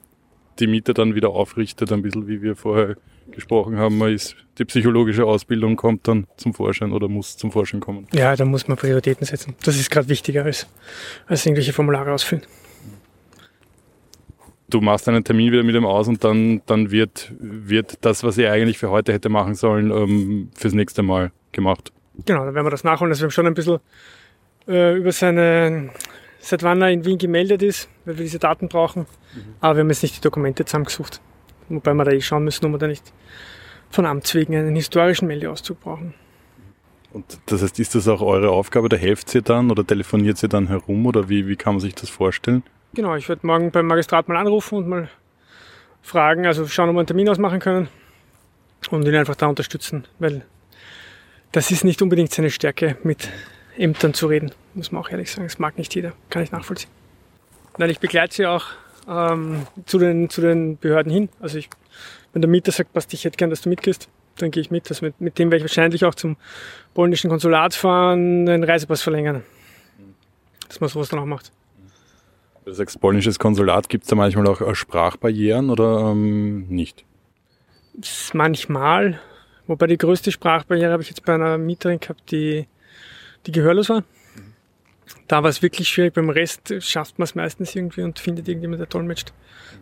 die 0.61 0.69
Miete 0.69 0.95
dann 0.95 1.15
wieder 1.15 1.31
aufrichtet, 1.31 1.91
ein 1.93 2.03
bisschen 2.03 2.29
wie 2.29 2.41
wir 2.43 2.55
vorher 2.55 2.97
gesprochen 3.33 3.77
haben. 3.77 3.99
Man 3.99 4.13
ist, 4.13 4.37
die 4.59 4.65
psychologische 4.65 5.25
Ausbildung 5.25 5.77
kommt 5.77 6.07
dann 6.07 6.27
zum 6.37 6.55
Vorschein 6.55 6.93
oder 6.93 7.09
muss 7.09 7.37
zum 7.37 7.51
Vorschein 7.51 7.81
kommen. 7.81 8.07
Ja, 8.13 8.37
da 8.37 8.45
muss 8.45 8.69
man 8.69 8.77
Prioritäten 8.77 9.27
setzen. 9.27 9.55
Das 9.65 9.77
ist 9.77 9.91
gerade 9.91 10.09
wichtiger 10.09 10.45
als, 10.45 10.67
als 11.27 11.45
irgendwelche 11.45 11.73
Formulare 11.73 12.13
ausfüllen. 12.13 12.45
Du 14.69 14.81
machst 14.81 15.09
einen 15.09 15.23
Termin 15.23 15.53
wieder 15.53 15.63
mit 15.63 15.77
ihm 15.77 15.87
aus 15.87 16.09
und 16.09 16.25
dann, 16.25 16.63
dann 16.67 16.91
wird, 16.91 17.33
wird 17.39 17.99
das, 18.05 18.25
was 18.25 18.37
er 18.37 18.53
eigentlich 18.53 18.79
für 18.79 18.91
heute 18.91 19.13
hätte 19.13 19.29
machen 19.29 19.55
sollen, 19.55 19.91
ähm, 19.91 20.51
fürs 20.55 20.75
nächste 20.75 21.03
Mal 21.03 21.31
gemacht. 21.53 21.93
Genau, 22.25 22.45
dann 22.45 22.55
werden 22.55 22.67
wir 22.67 22.71
das 22.71 22.83
nachholen. 22.83 23.13
Also 23.13 23.23
wir 23.23 23.27
haben 23.27 23.31
schon 23.31 23.47
ein 23.47 23.55
bisschen 23.55 23.79
äh, 24.67 24.97
über 24.97 25.13
seine 25.13 25.91
seit 26.47 26.63
wann 26.63 26.81
er 26.81 26.91
in 26.91 27.05
Wien 27.05 27.19
gemeldet 27.19 27.63
ist, 27.63 27.89
weil 28.05 28.19
wir 28.19 28.25
diese 28.25 28.39
Daten 28.39 28.69
brauchen. 28.69 29.03
Mhm. 29.35 29.55
Aber 29.61 29.77
wir 29.77 29.81
haben 29.81 29.91
jetzt 29.91 30.03
nicht 30.03 30.17
die 30.17 30.21
Dokumente 30.21 30.65
zusammengesucht. 30.65 31.21
Wobei 31.69 31.95
wir 31.95 32.05
da 32.05 32.13
eh 32.13 32.21
schauen 32.21 32.45
müssen, 32.45 32.65
ob 32.67 32.73
wir 32.73 32.79
da 32.79 32.87
nicht 32.87 33.13
von 33.91 34.07
Amts 34.07 34.35
wegen 34.35 34.55
einen 34.55 34.77
historischen 34.77 35.27
Meldeauszug 35.27 35.81
brauchen. 35.81 36.15
Und 37.13 37.39
das 37.47 37.63
heißt, 37.63 37.79
ist 37.81 37.95
das 37.95 38.09
auch 38.09 38.21
eure 38.21 38.51
Aufgabe? 38.51 38.89
Da 38.89 38.97
helft 38.97 39.35
ihr 39.35 39.43
dann 39.43 39.71
oder 39.71 39.87
telefoniert 39.87 40.43
ihr 40.43 40.49
dann 40.49 40.69
herum 40.69 41.07
oder 41.07 41.29
wie, 41.29 41.49
wie 41.49 41.57
kann 41.57 41.75
man 41.75 41.81
sich 41.81 41.95
das 41.95 42.11
vorstellen? 42.11 42.63
Genau, 42.97 43.15
ich 43.15 43.29
werde 43.29 43.47
morgen 43.47 43.71
beim 43.71 43.87
Magistrat 43.87 44.27
mal 44.27 44.39
anrufen 44.39 44.79
und 44.79 44.89
mal 44.89 45.11
fragen, 46.01 46.47
also 46.47 46.67
schauen, 46.67 46.89
ob 46.89 46.95
wir 46.95 47.01
einen 47.01 47.07
Termin 47.07 47.29
ausmachen 47.29 47.61
können 47.61 47.89
und 48.91 49.07
ihn 49.07 49.15
einfach 49.15 49.37
da 49.37 49.49
unterstützen, 49.49 50.07
weil 50.19 50.47
das 51.53 51.71
ist 51.71 51.85
nicht 51.85 52.01
unbedingt 52.01 52.33
seine 52.33 52.49
Stärke, 52.49 52.97
mit 53.03 53.29
Ämtern 53.77 54.15
zu 54.15 54.29
reden 54.29 54.53
muss 54.73 54.93
man 54.93 55.03
auch 55.03 55.11
ehrlich 55.11 55.31
sagen. 55.31 55.47
Das 55.47 55.59
mag 55.59 55.77
nicht 55.77 55.95
jeder, 55.95 56.15
kann 56.31 56.43
ich 56.43 56.53
nachvollziehen. 56.53 56.91
Nein, 57.77 57.91
ich 57.91 58.01
begleite 58.01 58.35
sie 58.35 58.47
auch 58.47 58.65
ähm, 59.07 59.67
zu, 59.85 59.99
den, 59.99 60.31
zu 60.31 60.41
den 60.41 60.79
Behörden 60.79 61.13
hin. 61.13 61.29
Also 61.39 61.59
ich, 61.59 61.69
wenn 62.33 62.41
der 62.41 62.51
Mieter 62.51 62.73
sagt, 62.73 62.95
passt, 62.95 63.13
ich 63.13 63.27
hätte 63.27 63.37
gern, 63.37 63.51
dass 63.51 63.61
du 63.61 63.69
mitgehst, 63.69 64.09
dann 64.39 64.51
gehe 64.51 64.63
ich 64.63 64.71
mit. 64.71 64.89
Also 64.91 65.05
mit, 65.05 65.21
mit 65.21 65.39
dem 65.39 65.51
werde 65.51 65.59
ich 65.59 65.71
wahrscheinlich 65.71 66.03
auch 66.07 66.15
zum 66.15 66.39
polnischen 66.95 67.29
Konsulat 67.29 67.75
fahren, 67.75 68.47
den 68.47 68.65
Reisepass 68.65 69.03
verlängern. 69.03 69.43
Dass 70.67 70.81
man 70.81 70.89
sowas 70.89 71.11
dann 71.11 71.21
auch 71.21 71.27
macht. 71.27 71.53
Du 72.67 72.73
sagst, 72.73 73.01
polnisches 73.01 73.39
Konsulat, 73.39 73.89
gibt 73.89 74.03
es 74.03 74.11
da 74.11 74.17
manchmal 74.17 74.49
auch 74.49 74.75
Sprachbarrieren 74.75 75.71
oder 75.71 76.11
ähm, 76.11 76.67
nicht? 76.67 77.05
Manchmal. 78.33 79.21
Wobei 79.69 79.87
die 79.87 79.97
größte 79.97 80.33
Sprachbarriere 80.33 80.91
habe 80.91 81.01
ich 81.01 81.09
jetzt 81.09 81.25
bei 81.25 81.35
einer 81.35 81.59
Mieterin 81.59 82.01
gehabt, 82.01 82.29
die, 82.33 82.67
die 83.47 83.53
gehörlos 83.53 83.89
war. 83.89 84.03
Da 85.29 85.45
war 85.45 85.51
es 85.51 85.63
wirklich 85.63 85.89
schwierig. 85.89 86.15
Beim 86.15 86.29
Rest 86.29 86.75
schafft 86.81 87.21
man 87.21 87.27
es 87.27 87.37
meistens 87.37 87.77
irgendwie 87.77 88.03
und 88.03 88.19
findet 88.19 88.49
irgendjemand, 88.49 88.81
der 88.81 88.89
dolmetscht. 88.89 89.33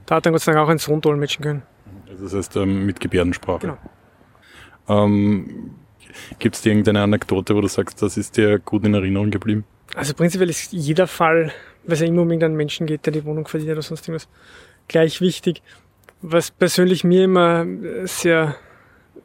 Da 0.04 0.16
hat 0.16 0.26
dann 0.26 0.34
Gott 0.34 0.42
sei 0.42 0.52
Dank 0.52 0.66
auch 0.66 0.70
ein 0.70 0.76
Sohn 0.76 1.00
dolmetschen 1.00 1.42
können. 1.42 1.62
Also 2.10 2.24
das 2.24 2.34
heißt 2.34 2.56
ähm, 2.56 2.84
mit 2.84 3.00
Gebärdensprache. 3.00 3.60
Genau. 3.60 3.78
Ähm, 4.88 5.70
Gibt 6.38 6.56
es 6.56 6.60
dir 6.60 6.68
irgendeine 6.68 7.00
Anekdote, 7.00 7.56
wo 7.56 7.62
du 7.62 7.68
sagst, 7.68 8.02
das 8.02 8.18
ist 8.18 8.36
dir 8.36 8.58
gut 8.58 8.84
in 8.84 8.92
Erinnerung 8.92 9.30
geblieben? 9.30 9.64
Also 9.94 10.12
prinzipiell 10.12 10.50
ist 10.50 10.70
jeder 10.72 11.06
Fall, 11.06 11.50
weil 11.86 11.94
es 11.94 12.00
ja 12.00 12.06
immer 12.06 12.22
um 12.22 12.30
irgendeinen 12.30 12.56
Menschen 12.56 12.86
geht, 12.86 13.06
der 13.06 13.12
die 13.12 13.24
Wohnung 13.24 13.46
verdient 13.46 13.72
oder 13.72 13.82
sonst 13.82 14.08
irgendwas, 14.08 14.28
gleich 14.88 15.20
wichtig. 15.20 15.62
Was 16.22 16.50
persönlich 16.50 17.04
mir 17.04 17.24
immer 17.24 17.66
sehr 18.04 18.56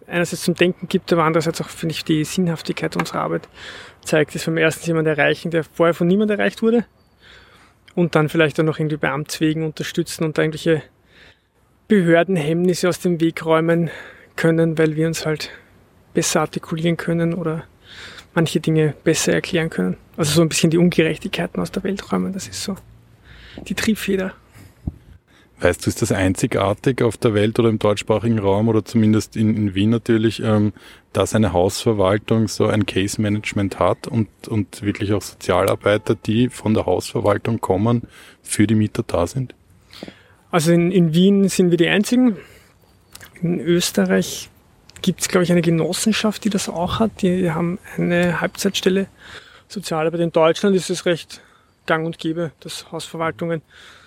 einerseits 0.07 0.43
zum 0.43 0.55
Denken 0.55 0.87
gibt, 0.87 1.13
aber 1.13 1.23
andererseits 1.23 1.61
auch, 1.61 1.69
finde 1.69 1.93
ich, 1.93 2.03
die 2.03 2.23
Sinnhaftigkeit 2.23 2.95
unserer 2.95 3.21
Arbeit 3.21 3.47
zeigt, 4.03 4.35
ist 4.35 4.43
vom 4.43 4.57
ersten 4.57 4.85
jemand 4.87 5.07
erreichen, 5.07 5.51
der 5.51 5.63
vorher 5.63 5.93
von 5.93 6.07
niemand 6.07 6.31
erreicht 6.31 6.61
wurde 6.61 6.85
und 7.95 8.15
dann 8.15 8.29
vielleicht 8.29 8.59
auch 8.59 8.63
noch 8.63 8.79
irgendwie 8.79 8.97
bei 8.97 9.09
Amtswegen 9.09 9.63
unterstützen 9.63 10.23
und 10.23 10.37
irgendwelche 10.37 10.81
Behördenhemmnisse 11.87 12.89
aus 12.89 12.99
dem 12.99 13.19
Weg 13.19 13.45
räumen 13.45 13.89
können, 14.35 14.77
weil 14.77 14.95
wir 14.95 15.07
uns 15.07 15.25
halt 15.25 15.51
besser 16.13 16.41
artikulieren 16.41 16.97
können 16.97 17.33
oder 17.33 17.63
manche 18.33 18.59
Dinge 18.59 18.93
besser 19.03 19.33
erklären 19.33 19.69
können. 19.69 19.97
Also 20.17 20.33
so 20.33 20.41
ein 20.41 20.49
bisschen 20.49 20.69
die 20.69 20.77
Ungerechtigkeiten 20.77 21.61
aus 21.61 21.71
der 21.71 21.83
Welt 21.83 22.11
räumen, 22.11 22.33
das 22.33 22.47
ist 22.47 22.63
so 22.63 22.75
die 23.67 23.73
Triebfeder. 23.73 24.33
Weißt 25.61 25.85
du, 25.85 25.89
ist 25.89 26.01
das 26.01 26.13
einzigartig 26.13 27.01
auf 27.01 27.17
der 27.17 27.33
Welt 27.33 27.59
oder 27.59 27.67
im 27.67 27.79
deutschsprachigen 27.79 28.39
Raum 28.39 28.69
oder 28.69 28.85
zumindest 28.85 29.35
in, 29.35 29.57
in 29.57 29.75
Wien 29.75 29.89
natürlich, 29.89 30.41
ähm, 30.41 30.71
dass 31.11 31.35
eine 31.35 31.51
Hausverwaltung 31.51 32.47
so 32.47 32.67
ein 32.67 32.85
Case-Management 32.85 33.77
hat 33.77 34.07
und, 34.07 34.29
und 34.47 34.81
wirklich 34.83 35.11
auch 35.11 35.21
Sozialarbeiter, 35.21 36.15
die 36.15 36.47
von 36.47 36.73
der 36.73 36.85
Hausverwaltung 36.85 37.59
kommen, 37.59 38.03
für 38.41 38.67
die 38.67 38.75
Mieter 38.75 39.03
da 39.05 39.27
sind? 39.27 39.53
Also 40.49 40.71
in, 40.71 40.91
in 40.91 41.13
Wien 41.13 41.49
sind 41.49 41.71
wir 41.71 41.77
die 41.77 41.89
Einzigen. 41.89 42.37
In 43.41 43.59
Österreich 43.59 44.49
gibt 45.01 45.21
es, 45.21 45.27
glaube 45.27 45.43
ich, 45.43 45.51
eine 45.51 45.61
Genossenschaft, 45.61 46.43
die 46.43 46.49
das 46.49 46.69
auch 46.69 46.99
hat. 46.99 47.21
Die 47.21 47.51
haben 47.51 47.79
eine 47.97 48.41
Halbzeitstelle 48.41 49.07
Sozialarbeit. 49.67 50.21
In 50.21 50.31
Deutschland 50.31 50.75
ist 50.75 50.89
es 50.89 51.05
recht 51.05 51.41
gang 51.85 52.05
und 52.05 52.17
gäbe, 52.17 52.51
dass 52.59 52.91
Hausverwaltungen 52.91 53.61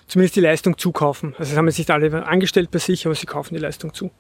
zumindest 0.07 0.37
die 0.37 0.41
Leistung 0.41 0.77
zukaufen. 0.77 1.35
Also 1.39 1.51
das 1.51 1.57
haben 1.57 1.67
jetzt 1.67 1.79
nicht 1.79 1.91
alle 1.91 2.27
angestellt 2.27 2.71
bei 2.71 2.79
sich, 2.79 3.07
aber 3.07 3.15
sie 3.15 3.27
kaufen 3.27 3.55
die 3.55 3.61
Leistung 3.61 3.95
zu. 3.95 4.11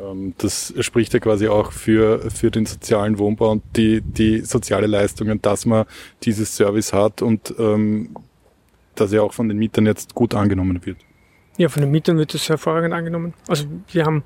Ähm, 0.00 0.34
das 0.38 0.74
spricht 0.80 1.14
ja 1.14 1.20
quasi 1.20 1.48
auch 1.48 1.72
für, 1.72 2.30
für 2.30 2.50
den 2.50 2.66
sozialen 2.66 3.18
Wohnbau 3.18 3.52
und 3.52 3.62
die, 3.76 4.00
die 4.00 4.40
soziale 4.40 4.86
Leistungen, 4.86 5.40
dass 5.40 5.66
man 5.66 5.86
dieses 6.22 6.56
Service 6.56 6.92
hat 6.92 7.22
und 7.22 7.54
ähm, 7.58 8.16
dass 8.94 9.12
er 9.12 9.22
auch 9.22 9.32
von 9.32 9.48
den 9.48 9.58
Mietern 9.58 9.86
jetzt 9.86 10.14
gut 10.14 10.34
angenommen 10.34 10.84
wird. 10.84 10.98
Ja, 11.56 11.68
von 11.68 11.82
den 11.82 11.90
Mietern 11.90 12.18
wird 12.18 12.34
das 12.34 12.48
hervorragend 12.48 12.92
angenommen. 12.92 13.34
Also 13.48 13.66
wir 13.92 14.04
haben 14.04 14.24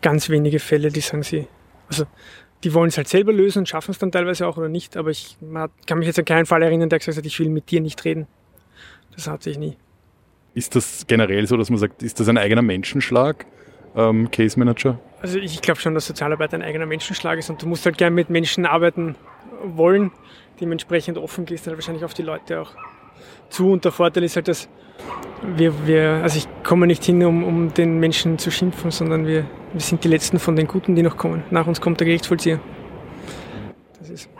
ganz 0.00 0.30
wenige 0.30 0.58
Fälle, 0.58 0.90
die 0.90 1.00
sagen 1.00 1.22
sie, 1.22 1.46
also 1.88 2.06
die 2.64 2.74
wollen 2.74 2.88
es 2.88 2.96
halt 2.96 3.08
selber 3.08 3.32
lösen 3.32 3.60
und 3.60 3.68
schaffen 3.68 3.90
es 3.90 3.98
dann 3.98 4.12
teilweise 4.12 4.46
auch 4.46 4.56
oder 4.56 4.68
nicht, 4.68 4.96
aber 4.96 5.10
ich 5.10 5.36
kann 5.86 5.98
mich 5.98 6.06
jetzt 6.06 6.18
an 6.18 6.24
keinen 6.24 6.46
Fall 6.46 6.62
erinnern, 6.62 6.88
der 6.88 6.98
gesagt 6.98 7.18
hat, 7.18 7.26
ich 7.26 7.38
will 7.38 7.48
mit 7.48 7.70
dir 7.70 7.80
nicht 7.80 8.04
reden. 8.04 8.26
Das 9.14 9.26
hatte 9.26 9.50
ich 9.50 9.58
nie. 9.58 9.76
Ist 10.54 10.74
das 10.74 11.06
generell 11.06 11.46
so, 11.46 11.56
dass 11.56 11.70
man 11.70 11.78
sagt, 11.78 12.02
ist 12.02 12.20
das 12.20 12.28
ein 12.28 12.38
eigener 12.38 12.62
Menschenschlag, 12.62 13.46
ähm, 13.94 14.30
Case 14.30 14.58
Manager? 14.58 14.98
Also 15.22 15.38
ich 15.38 15.60
glaube 15.60 15.80
schon, 15.80 15.94
dass 15.94 16.06
Sozialarbeit 16.06 16.54
ein 16.54 16.62
eigener 16.62 16.86
Menschenschlag 16.86 17.38
ist 17.38 17.50
und 17.50 17.62
du 17.62 17.66
musst 17.66 17.84
halt 17.84 17.98
gerne 17.98 18.14
mit 18.14 18.30
Menschen 18.30 18.66
arbeiten 18.66 19.16
wollen. 19.62 20.12
Dementsprechend 20.60 21.18
offen 21.18 21.44
gehst 21.46 21.66
du 21.66 21.70
halt 21.70 21.78
wahrscheinlich 21.78 22.04
auf 22.04 22.14
die 22.14 22.22
Leute 22.22 22.60
auch 22.60 22.74
zu. 23.48 23.70
Und 23.70 23.84
der 23.84 23.92
Vorteil 23.92 24.24
ist 24.24 24.36
halt, 24.36 24.48
dass 24.48 24.68
wir, 25.56 25.86
wir 25.86 26.20
also 26.22 26.38
ich 26.38 26.48
komme 26.62 26.86
nicht 26.86 27.04
hin, 27.04 27.24
um, 27.24 27.44
um 27.44 27.74
den 27.74 27.98
Menschen 27.98 28.38
zu 28.38 28.50
schimpfen, 28.50 28.90
sondern 28.90 29.26
wir, 29.26 29.44
wir 29.72 29.80
sind 29.80 30.04
die 30.04 30.08
Letzten 30.08 30.38
von 30.38 30.56
den 30.56 30.66
Guten, 30.66 30.94
die 30.94 31.02
noch 31.02 31.16
kommen. 31.16 31.42
Nach 31.50 31.66
uns 31.66 31.80
kommt 31.80 32.00
der 32.00 32.06
Gerichtsvollzieher. 32.06 32.60
Das 33.98 34.10
ist 34.10 34.30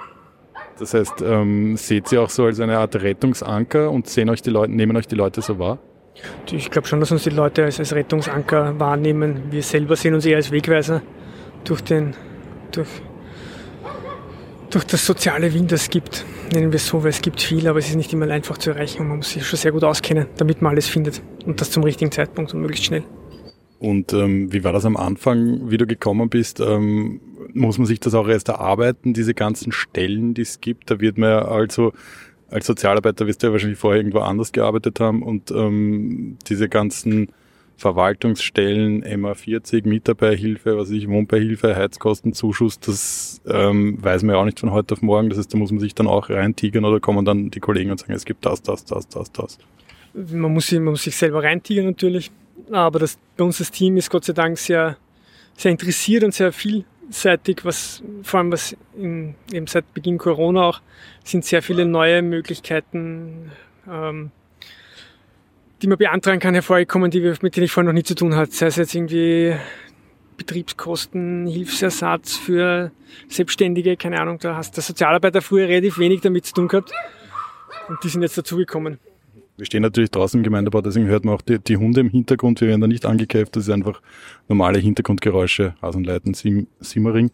das 0.80 0.94
heißt, 0.94 1.20
ähm, 1.20 1.76
seht 1.76 2.10
ihr 2.10 2.22
auch 2.22 2.30
so 2.30 2.46
als 2.46 2.58
eine 2.58 2.78
Art 2.78 2.96
Rettungsanker 2.96 3.90
und 3.90 4.08
sehen 4.08 4.30
euch 4.30 4.40
die 4.40 4.48
Leute, 4.48 4.72
nehmen 4.72 4.96
euch 4.96 5.06
die 5.06 5.14
Leute 5.14 5.42
so 5.42 5.58
wahr? 5.58 5.78
Ich 6.50 6.70
glaube 6.70 6.88
schon, 6.88 7.00
dass 7.00 7.12
uns 7.12 7.22
die 7.22 7.30
Leute 7.30 7.64
als, 7.64 7.78
als 7.78 7.94
Rettungsanker 7.94 8.80
wahrnehmen. 8.80 9.42
Wir 9.50 9.62
selber 9.62 9.94
sehen 9.94 10.14
uns 10.14 10.24
eher 10.24 10.36
als 10.36 10.50
Wegweiser 10.50 11.02
durch 11.64 11.82
den, 11.82 12.14
durch, 12.72 12.88
durch 14.70 14.84
das 14.84 15.04
soziale 15.04 15.52
Wien 15.52 15.66
das 15.66 15.90
gibt. 15.90 16.24
Nennen 16.52 16.72
wir 16.72 16.76
es 16.76 16.86
so, 16.86 17.02
weil 17.02 17.10
es 17.10 17.20
gibt 17.20 17.40
viel, 17.40 17.66
aber 17.66 17.78
es 17.78 17.88
ist 17.88 17.96
nicht 17.96 18.12
immer 18.12 18.30
einfach 18.30 18.58
zu 18.58 18.70
erreichen 18.70 19.00
und 19.00 19.08
man 19.08 19.16
muss 19.18 19.32
sich 19.32 19.46
schon 19.46 19.58
sehr 19.58 19.72
gut 19.72 19.84
auskennen, 19.84 20.26
damit 20.36 20.62
man 20.62 20.72
alles 20.72 20.88
findet 20.88 21.22
und 21.44 21.60
das 21.60 21.70
zum 21.70 21.82
richtigen 21.82 22.12
Zeitpunkt 22.12 22.54
und 22.54 22.60
möglichst 22.60 22.86
schnell. 22.86 23.02
Und 23.78 24.12
ähm, 24.12 24.52
wie 24.52 24.62
war 24.62 24.72
das 24.72 24.84
am 24.84 24.96
Anfang, 24.96 25.70
wie 25.70 25.78
du 25.78 25.86
gekommen 25.86 26.28
bist? 26.28 26.60
Ähm, 26.60 27.20
muss 27.54 27.78
man 27.78 27.86
sich 27.86 27.98
das 27.98 28.14
auch 28.14 28.28
erst 28.28 28.48
erarbeiten, 28.48 29.14
diese 29.14 29.34
ganzen 29.34 29.72
Stellen, 29.72 30.34
die 30.34 30.42
es 30.42 30.60
gibt? 30.60 30.90
Da 30.90 31.00
wird 31.00 31.18
man 31.18 31.30
ja 31.30 31.44
also 31.46 31.92
als 32.50 32.66
Sozialarbeiter 32.66 33.26
wirst 33.26 33.42
du 33.42 33.46
ja 33.46 33.52
wahrscheinlich 33.52 33.78
vorher 33.78 34.00
irgendwo 34.00 34.18
anders 34.20 34.52
gearbeitet 34.52 35.00
haben 35.00 35.22
und 35.22 35.50
ähm, 35.50 36.36
diese 36.48 36.68
ganzen 36.68 37.30
Verwaltungsstellen, 37.80 39.02
MA40, 39.02 39.88
Mitarbeiterhilfe, 39.88 40.76
was 40.76 40.90
ich, 40.90 41.08
Wohnbeihilfe, 41.08 41.74
Heizkostenzuschuss, 41.74 42.78
das 42.78 43.40
ähm, 43.46 43.96
weiß 44.04 44.22
man 44.22 44.34
ja 44.34 44.40
auch 44.40 44.44
nicht 44.44 44.60
von 44.60 44.70
heute 44.70 44.92
auf 44.92 45.00
morgen. 45.00 45.30
Das 45.30 45.38
heißt, 45.38 45.54
da 45.54 45.56
muss 45.56 45.70
man 45.70 45.80
sich 45.80 45.94
dann 45.94 46.06
auch 46.06 46.28
reintigern 46.28 46.84
oder 46.84 47.00
kommen 47.00 47.24
dann 47.24 47.50
die 47.50 47.58
Kollegen 47.58 47.90
und 47.90 47.98
sagen, 47.98 48.12
es 48.12 48.26
gibt 48.26 48.44
das, 48.44 48.60
das, 48.62 48.84
das, 48.84 49.08
das, 49.08 49.32
das. 49.32 49.58
Man 50.12 50.52
muss, 50.52 50.70
man 50.72 50.84
muss 50.84 51.04
sich 51.04 51.16
selber 51.16 51.42
reintigern 51.42 51.86
natürlich, 51.86 52.30
aber 52.70 52.98
das, 52.98 53.18
bei 53.38 53.44
uns 53.44 53.56
das 53.56 53.70
Team 53.70 53.96
ist 53.96 54.10
Gott 54.10 54.26
sei 54.26 54.34
Dank 54.34 54.58
sehr, 54.58 54.98
sehr 55.56 55.70
interessiert 55.70 56.22
und 56.22 56.34
sehr 56.34 56.52
vielseitig, 56.52 57.64
was 57.64 58.02
vor 58.22 58.40
allem 58.40 58.52
was 58.52 58.76
in, 58.94 59.36
eben 59.54 59.66
seit 59.66 59.94
Beginn 59.94 60.18
Corona 60.18 60.64
auch 60.64 60.80
sind 61.24 61.46
sehr 61.46 61.62
viele 61.62 61.86
neue 61.86 62.20
Möglichkeiten 62.20 63.52
ähm, 63.90 64.32
die 65.82 65.86
man 65.86 65.98
beantragen 65.98 66.40
kann, 66.40 66.54
hervorgekommen, 66.54 67.10
die 67.10 67.20
mit 67.20 67.56
denen 67.56 67.64
ich 67.64 67.72
vorher 67.72 67.92
noch 67.92 67.96
nie 67.96 68.02
zu 68.02 68.14
tun 68.14 68.34
hatte. 68.34 68.52
Sei 68.52 68.66
es 68.66 68.76
jetzt 68.76 68.94
irgendwie 68.94 69.54
Betriebskosten, 70.36 71.46
Hilfsersatz 71.46 72.36
für 72.36 72.90
Selbstständige, 73.28 73.96
keine 73.96 74.20
Ahnung, 74.20 74.38
da 74.40 74.56
hast 74.56 74.76
der 74.76 74.82
Sozialarbeiter 74.82 75.42
früher 75.42 75.68
relativ 75.68 75.98
wenig 75.98 76.20
damit 76.20 76.46
zu 76.46 76.54
tun 76.54 76.68
gehabt. 76.68 76.92
Und 77.88 78.02
die 78.04 78.08
sind 78.08 78.22
jetzt 78.22 78.38
dazugekommen. 78.38 78.98
Wir 79.56 79.66
stehen 79.66 79.82
natürlich 79.82 80.10
draußen 80.10 80.40
im 80.40 80.44
Gemeindebau, 80.44 80.80
deswegen 80.80 81.06
hört 81.06 81.26
man 81.26 81.34
auch 81.34 81.42
die, 81.42 81.58
die 81.58 81.76
Hunde 81.76 82.00
im 82.00 82.08
Hintergrund. 82.08 82.62
Wir 82.62 82.68
werden 82.68 82.80
da 82.80 82.86
nicht 82.86 83.04
angekämpft, 83.04 83.56
das 83.56 83.64
ist 83.64 83.70
einfach 83.70 84.00
normale 84.48 84.78
Hintergrundgeräusche, 84.78 85.74
Hasenleiten, 85.82 86.32
Sim, 86.32 86.66
Simmering. 86.80 87.30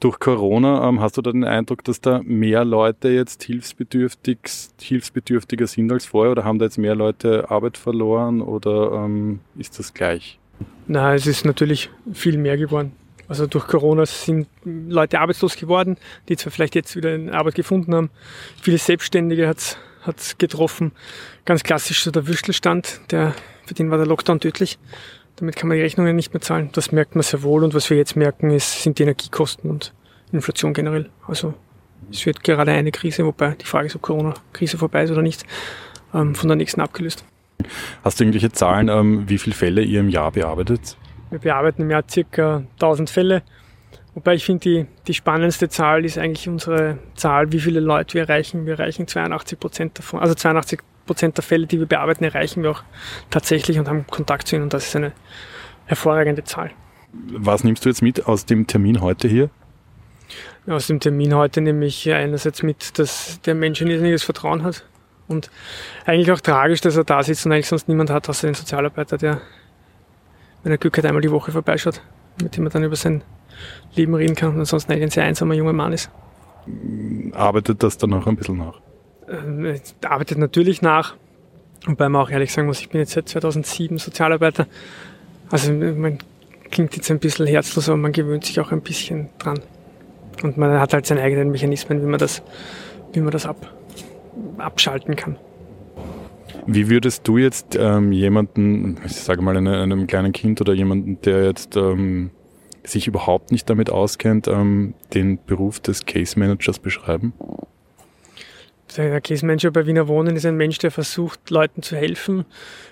Durch 0.00 0.18
Corona 0.18 0.88
ähm, 0.88 1.00
hast 1.00 1.18
du 1.18 1.22
da 1.22 1.30
den 1.30 1.44
Eindruck, 1.44 1.84
dass 1.84 2.00
da 2.00 2.22
mehr 2.24 2.64
Leute 2.64 3.10
jetzt 3.10 3.42
hilfsbedürftig, 3.42 4.38
hilfsbedürftiger 4.80 5.66
sind 5.66 5.92
als 5.92 6.06
vorher 6.06 6.32
oder 6.32 6.44
haben 6.44 6.58
da 6.58 6.64
jetzt 6.64 6.78
mehr 6.78 6.94
Leute 6.94 7.50
Arbeit 7.50 7.76
verloren 7.76 8.40
oder 8.40 8.92
ähm, 8.92 9.40
ist 9.58 9.78
das 9.78 9.92
gleich? 9.92 10.38
Na, 10.86 11.14
es 11.14 11.26
ist 11.26 11.44
natürlich 11.44 11.90
viel 12.14 12.38
mehr 12.38 12.56
geworden. 12.56 12.92
Also 13.28 13.46
durch 13.46 13.66
Corona 13.66 14.06
sind 14.06 14.48
Leute 14.64 15.20
arbeitslos 15.20 15.56
geworden, 15.56 15.98
die 16.28 16.36
zwar 16.36 16.50
vielleicht 16.50 16.74
jetzt 16.74 16.96
wieder 16.96 17.10
eine 17.12 17.34
Arbeit 17.34 17.54
gefunden 17.54 17.94
haben. 17.94 18.10
Viele 18.62 18.78
Selbstständige 18.78 19.46
hat 19.46 19.76
es 20.16 20.38
getroffen. 20.38 20.92
Ganz 21.44 21.62
klassisch 21.62 22.02
so 22.02 22.10
der 22.10 22.26
Würstelstand, 22.26 23.02
der, 23.10 23.34
für 23.66 23.74
den 23.74 23.90
war 23.90 23.98
der 23.98 24.06
Lockdown 24.06 24.40
tödlich. 24.40 24.78
Damit 25.40 25.56
kann 25.56 25.68
man 25.68 25.78
die 25.78 25.82
Rechnungen 25.82 26.14
nicht 26.14 26.34
mehr 26.34 26.42
zahlen. 26.42 26.68
Das 26.72 26.92
merkt 26.92 27.14
man 27.14 27.22
sehr 27.22 27.42
wohl. 27.42 27.64
Und 27.64 27.72
was 27.72 27.88
wir 27.88 27.96
jetzt 27.96 28.14
merken, 28.14 28.50
ist, 28.50 28.82
sind 28.82 28.98
die 28.98 29.04
Energiekosten 29.04 29.70
und 29.70 29.94
Inflation 30.32 30.74
generell. 30.74 31.08
Also 31.26 31.54
es 32.10 32.26
wird 32.26 32.44
gerade 32.44 32.72
eine 32.72 32.92
Krise, 32.92 33.24
wobei 33.24 33.52
die 33.52 33.64
Frage 33.64 33.86
ist, 33.86 33.96
ob 33.96 34.02
Corona-Krise 34.02 34.76
vorbei 34.76 35.04
ist 35.04 35.10
oder 35.10 35.22
nicht, 35.22 35.44
ähm, 36.14 36.34
von 36.34 36.48
der 36.48 36.56
nächsten 36.56 36.82
abgelöst. 36.82 37.24
Hast 38.04 38.20
du 38.20 38.24
irgendwelche 38.24 38.52
Zahlen, 38.52 38.88
ähm, 38.88 39.28
wie 39.28 39.38
viele 39.38 39.56
Fälle 39.56 39.82
ihr 39.82 40.00
im 40.00 40.10
Jahr 40.10 40.30
bearbeitet? 40.32 40.96
Wir 41.30 41.38
bearbeiten 41.38 41.82
im 41.82 41.90
Jahr 41.90 42.04
circa 42.08 42.62
1000 42.74 43.08
Fälle. 43.08 43.42
Wobei 44.14 44.34
ich 44.34 44.44
finde, 44.44 44.60
die, 44.60 44.86
die 45.06 45.14
spannendste 45.14 45.68
Zahl 45.68 46.04
ist 46.04 46.18
eigentlich 46.18 46.48
unsere 46.48 46.98
Zahl, 47.14 47.52
wie 47.52 47.60
viele 47.60 47.80
Leute 47.80 48.14
wir 48.14 48.22
erreichen. 48.22 48.66
Wir 48.66 48.78
erreichen 48.78 49.06
82 49.06 49.58
Prozent 49.58 49.98
davon, 49.98 50.20
also 50.20 50.34
82 50.34 50.80
Prozent 51.10 51.36
der 51.36 51.42
Fälle, 51.42 51.66
die 51.66 51.80
wir 51.80 51.86
bearbeiten, 51.86 52.22
erreichen 52.22 52.62
wir 52.62 52.70
auch 52.70 52.84
tatsächlich 53.30 53.80
und 53.80 53.88
haben 53.88 54.06
Kontakt 54.06 54.46
zu 54.46 54.54
ihnen. 54.54 54.62
Und 54.62 54.72
das 54.72 54.86
ist 54.86 54.94
eine 54.94 55.10
hervorragende 55.86 56.44
Zahl. 56.44 56.70
Was 57.32 57.64
nimmst 57.64 57.84
du 57.84 57.88
jetzt 57.88 58.00
mit 58.00 58.28
aus 58.28 58.46
dem 58.46 58.68
Termin 58.68 59.00
heute 59.00 59.26
hier? 59.26 59.50
Aus 60.68 60.86
dem 60.86 61.00
Termin 61.00 61.34
heute 61.34 61.62
nehme 61.62 61.84
ich 61.84 62.08
einerseits 62.12 62.62
mit, 62.62 62.96
dass 63.00 63.40
der 63.40 63.56
Mensch 63.56 63.82
ein 63.82 63.88
irrsinniges 63.88 64.22
Vertrauen 64.22 64.62
hat. 64.62 64.86
Und 65.26 65.50
eigentlich 66.06 66.30
auch 66.30 66.38
tragisch, 66.38 66.80
dass 66.80 66.96
er 66.96 67.02
da 67.02 67.24
sitzt 67.24 67.44
und 67.44 67.50
eigentlich 67.50 67.66
sonst 67.66 67.88
niemand 67.88 68.10
hat, 68.10 68.28
außer 68.28 68.46
den 68.46 68.54
Sozialarbeiter, 68.54 69.18
der, 69.18 69.40
wenn 70.62 70.70
er 70.70 70.78
Glück 70.78 70.96
hat, 70.96 71.06
einmal 71.06 71.22
die 71.22 71.32
Woche 71.32 71.50
vorbeischaut, 71.50 72.02
mit 72.40 72.56
dem 72.56 72.66
er 72.66 72.70
dann 72.70 72.84
über 72.84 72.94
sein 72.94 73.24
Leben 73.96 74.14
reden 74.14 74.36
kann 74.36 74.50
und 74.50 74.60
ansonsten 74.60 74.92
eigentlich 74.92 75.06
ein 75.06 75.10
sehr 75.10 75.24
einsamer 75.24 75.54
junger 75.54 75.72
Mann 75.72 75.92
ist. 75.92 76.08
Arbeitet 77.32 77.82
das 77.82 77.98
dann 77.98 78.12
auch 78.12 78.28
ein 78.28 78.36
bisschen 78.36 78.58
nach? 78.58 78.80
Äh, 79.30 79.80
arbeitet 80.04 80.38
natürlich 80.38 80.82
nach. 80.82 81.16
Wobei 81.86 82.08
man 82.08 82.22
auch 82.22 82.30
ehrlich 82.30 82.52
sagen 82.52 82.66
muss, 82.66 82.80
ich 82.80 82.90
bin 82.90 83.00
jetzt 83.00 83.12
seit 83.12 83.28
2007 83.28 83.98
Sozialarbeiter. 83.98 84.66
Also 85.50 85.72
man 85.72 86.18
klingt 86.70 86.94
jetzt 86.96 87.10
ein 87.10 87.18
bisschen 87.18 87.46
herzlos, 87.46 87.88
aber 87.88 87.96
man 87.96 88.12
gewöhnt 88.12 88.44
sich 88.44 88.60
auch 88.60 88.70
ein 88.72 88.82
bisschen 88.82 89.30
dran. 89.38 89.60
Und 90.42 90.56
man 90.56 90.78
hat 90.78 90.92
halt 90.92 91.06
seine 91.06 91.22
eigenen 91.22 91.50
Mechanismen, 91.50 92.02
wie 92.02 92.06
man 92.06 92.18
das, 92.18 92.42
wie 93.12 93.20
man 93.20 93.30
das 93.30 93.46
ab, 93.46 93.74
abschalten 94.58 95.16
kann. 95.16 95.36
Wie 96.66 96.88
würdest 96.88 97.26
du 97.26 97.38
jetzt 97.38 97.76
ähm, 97.78 98.12
jemanden, 98.12 98.98
ich 99.04 99.16
sage 99.16 99.42
mal 99.42 99.56
einem, 99.56 99.72
einem 99.72 100.06
kleinen 100.06 100.32
Kind 100.32 100.60
oder 100.60 100.72
jemanden, 100.72 101.20
der 101.22 101.44
jetzt 101.44 101.76
ähm, 101.76 102.30
sich 102.84 103.06
überhaupt 103.06 103.50
nicht 103.50 103.68
damit 103.68 103.90
auskennt, 103.90 104.48
ähm, 104.48 104.94
den 105.14 105.38
Beruf 105.44 105.80
des 105.80 106.06
Case 106.06 106.38
Managers 106.38 106.78
beschreiben? 106.78 107.32
Der 108.96 109.20
Case-Manager 109.20 109.70
bei 109.70 109.86
Wiener 109.86 110.08
Wohnen 110.08 110.34
ist 110.34 110.46
ein 110.46 110.56
Mensch, 110.56 110.78
der 110.78 110.90
versucht, 110.90 111.50
Leuten 111.50 111.82
zu 111.82 111.96
helfen, 111.96 112.44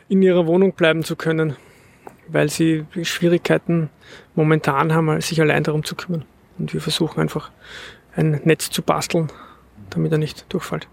in 0.08 0.22
ihrer 0.22 0.46
Wohnung 0.46 0.72
bleiben 0.72 1.02
zu 1.02 1.16
können, 1.16 1.56
weil 2.28 2.48
sie 2.50 2.84
Schwierigkeiten 3.02 3.90
momentan 4.34 4.94
haben, 4.94 5.20
sich 5.20 5.40
allein 5.40 5.64
darum 5.64 5.84
zu 5.84 5.96
kümmern. 5.96 6.24
Und 6.58 6.72
wir 6.72 6.80
versuchen 6.80 7.20
einfach 7.20 7.50
ein 8.14 8.40
Netz 8.44 8.70
zu 8.70 8.82
basteln, 8.82 9.28
damit 9.90 10.12
er 10.12 10.18
nicht 10.18 10.46
durchfällt. 10.52 10.88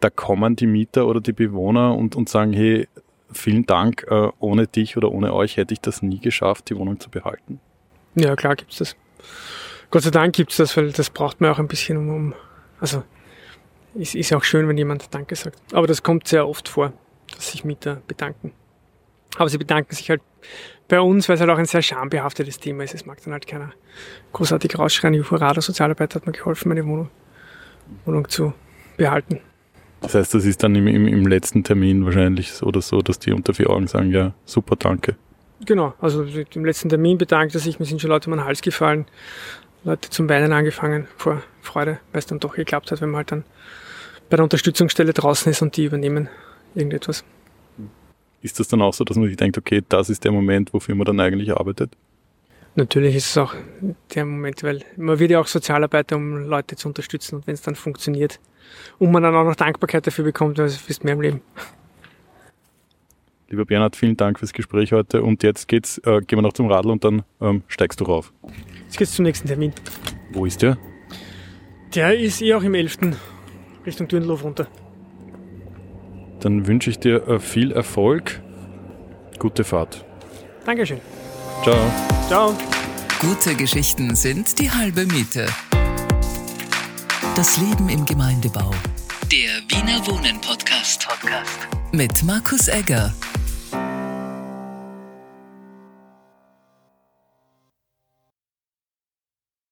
Da 0.00 0.08
kommen 0.08 0.56
die 0.56 0.66
Mieter 0.66 1.06
oder 1.06 1.20
die 1.20 1.32
Bewohner 1.34 1.94
und, 1.94 2.16
und 2.16 2.30
sagen, 2.30 2.54
hey, 2.54 2.88
vielen 3.30 3.66
Dank, 3.66 4.06
äh, 4.08 4.28
ohne 4.38 4.66
dich 4.66 4.96
oder 4.96 5.12
ohne 5.12 5.34
euch 5.34 5.58
hätte 5.58 5.74
ich 5.74 5.80
das 5.80 6.00
nie 6.00 6.18
geschafft, 6.18 6.70
die 6.70 6.76
Wohnung 6.76 6.98
zu 6.98 7.10
behalten. 7.10 7.60
Ja, 8.14 8.34
klar 8.36 8.56
gibt's 8.56 8.78
das. 8.78 8.96
Gott 9.90 10.02
sei 10.02 10.10
Dank 10.10 10.34
gibt's 10.34 10.56
das, 10.56 10.76
weil 10.76 10.92
das 10.92 11.10
braucht 11.10 11.40
man 11.40 11.50
auch 11.50 11.58
ein 11.58 11.68
bisschen, 11.68 11.96
um, 11.96 12.08
um 12.08 12.34
also 12.80 13.02
es 13.98 14.14
ist 14.14 14.32
auch 14.32 14.44
schön, 14.44 14.68
wenn 14.68 14.78
jemand 14.78 15.12
Danke 15.12 15.34
sagt. 15.34 15.58
Aber 15.72 15.86
das 15.86 16.02
kommt 16.02 16.28
sehr 16.28 16.46
oft 16.46 16.68
vor, 16.68 16.92
dass 17.34 17.50
sich 17.50 17.64
Mieter 17.64 18.02
bedanken. 18.06 18.52
Aber 19.36 19.48
sie 19.48 19.58
bedanken 19.58 19.94
sich 19.94 20.10
halt 20.10 20.22
bei 20.88 21.00
uns, 21.00 21.28
weil 21.28 21.34
es 21.34 21.40
halt 21.40 21.50
auch 21.50 21.58
ein 21.58 21.66
sehr 21.66 21.82
schambehaftetes 21.82 22.58
Thema 22.58 22.84
ist. 22.84 22.94
Es 22.94 23.06
mag 23.06 23.22
dann 23.22 23.32
halt 23.32 23.46
keiner 23.46 23.72
großartig 24.32 24.78
rausschreien, 24.78 25.30
Hurra, 25.30 25.52
der 25.52 25.62
Sozialarbeiter 25.62 26.16
hat 26.16 26.26
mir 26.26 26.32
geholfen, 26.32 26.68
meine 26.68 26.84
Wohnung, 26.84 27.10
Wohnung 28.04 28.28
zu 28.28 28.52
behalten. 28.96 29.40
Das 30.00 30.14
heißt, 30.14 30.34
das 30.34 30.44
ist 30.44 30.62
dann 30.62 30.74
im, 30.74 30.86
im, 30.86 31.06
im 31.06 31.26
letzten 31.26 31.62
Termin 31.62 32.04
wahrscheinlich 32.04 32.52
so 32.52 32.66
oder 32.66 32.80
so, 32.80 33.02
dass 33.02 33.18
die 33.18 33.32
unter 33.32 33.54
vier 33.54 33.70
Augen 33.70 33.86
sagen, 33.86 34.10
ja, 34.10 34.34
super, 34.44 34.76
danke. 34.76 35.16
Genau, 35.66 35.94
also 36.00 36.24
im 36.24 36.64
letzten 36.64 36.88
Termin 36.88 37.18
bedankt 37.18 37.54
er 37.54 37.60
sich, 37.60 37.78
mir 37.78 37.84
sind 37.84 38.00
schon 38.00 38.08
Leute 38.08 38.30
um 38.30 38.36
den 38.36 38.44
Hals 38.44 38.62
gefallen. 38.62 39.04
Leute 39.84 40.10
zum 40.10 40.28
Weinen 40.28 40.52
angefangen 40.52 41.06
vor 41.16 41.42
Freude, 41.62 42.00
weil 42.12 42.18
es 42.18 42.26
dann 42.26 42.40
doch 42.40 42.54
geklappt 42.54 42.90
hat, 42.90 43.00
wenn 43.00 43.10
man 43.10 43.18
halt 43.18 43.32
dann 43.32 43.44
bei 44.28 44.36
der 44.36 44.44
Unterstützungsstelle 44.44 45.12
draußen 45.12 45.50
ist 45.50 45.62
und 45.62 45.76
die 45.76 45.84
übernehmen 45.84 46.28
irgendetwas. 46.74 47.24
Ist 48.42 48.60
das 48.60 48.68
dann 48.68 48.80
auch 48.82 48.94
so, 48.94 49.04
dass 49.04 49.16
man 49.16 49.26
sich 49.26 49.36
denkt, 49.36 49.58
okay, 49.58 49.82
das 49.88 50.08
ist 50.08 50.24
der 50.24 50.32
Moment, 50.32 50.72
wofür 50.72 50.94
man 50.94 51.04
dann 51.04 51.20
eigentlich 51.20 51.52
arbeitet? 51.52 51.92
Natürlich 52.76 53.16
ist 53.16 53.30
es 53.30 53.36
auch 53.36 53.54
der 54.14 54.24
Moment, 54.24 54.62
weil 54.62 54.82
man 54.96 55.18
wird 55.18 55.32
ja 55.32 55.40
auch 55.40 55.46
Sozialarbeiter, 55.46 56.16
um 56.16 56.46
Leute 56.46 56.76
zu 56.76 56.88
unterstützen 56.88 57.36
und 57.36 57.46
wenn 57.46 57.54
es 57.54 57.62
dann 57.62 57.74
funktioniert 57.74 58.38
und 58.98 59.10
man 59.10 59.22
dann 59.22 59.34
auch 59.34 59.44
noch 59.44 59.56
Dankbarkeit 59.56 60.06
dafür 60.06 60.24
bekommt, 60.24 60.58
dann 60.58 60.66
ist 60.66 61.04
mehr 61.04 61.14
im 61.14 61.20
Leben. 61.20 61.40
Lieber 63.48 63.64
Bernhard, 63.64 63.96
vielen 63.96 64.16
Dank 64.16 64.38
fürs 64.38 64.52
Gespräch 64.52 64.92
heute 64.92 65.22
und 65.22 65.42
jetzt 65.42 65.66
geht's, 65.66 65.98
äh, 65.98 66.20
gehen 66.20 66.38
wir 66.38 66.42
noch 66.42 66.52
zum 66.52 66.70
Radl 66.70 66.90
und 66.90 67.02
dann 67.02 67.24
ähm, 67.40 67.64
steigst 67.66 68.00
du 68.00 68.04
rauf. 68.04 68.32
Jetzt 68.90 68.98
geht's 68.98 69.12
zum 69.12 69.22
nächsten 69.22 69.46
Termin. 69.46 69.72
Wo 70.32 70.46
ist 70.46 70.62
der? 70.62 70.76
Der 71.94 72.18
ist 72.18 72.42
eh 72.42 72.54
auch 72.54 72.64
im 72.64 72.74
11. 72.74 72.98
Richtung 73.86 74.08
Dürnlof 74.08 74.42
runter. 74.42 74.66
Dann 76.40 76.66
wünsche 76.66 76.90
ich 76.90 76.98
dir 76.98 77.28
äh, 77.28 77.38
viel 77.38 77.70
Erfolg. 77.70 78.42
Gute 79.38 79.62
Fahrt. 79.62 80.04
Dankeschön. 80.66 81.00
Ciao. 81.62 81.78
Ciao. 82.26 82.58
Gute 83.20 83.54
Geschichten 83.54 84.16
sind 84.16 84.58
die 84.58 84.68
halbe 84.68 85.06
Miete. 85.06 85.46
Das 87.36 87.58
Leben 87.58 87.88
im 87.90 88.04
Gemeindebau. 88.04 88.72
Der 89.30 89.60
Wiener 89.68 90.04
Wohnen 90.08 90.40
Podcast. 90.40 91.06
Podcast. 91.06 91.60
Mit 91.92 92.24
Markus 92.24 92.66
Egger. 92.66 93.14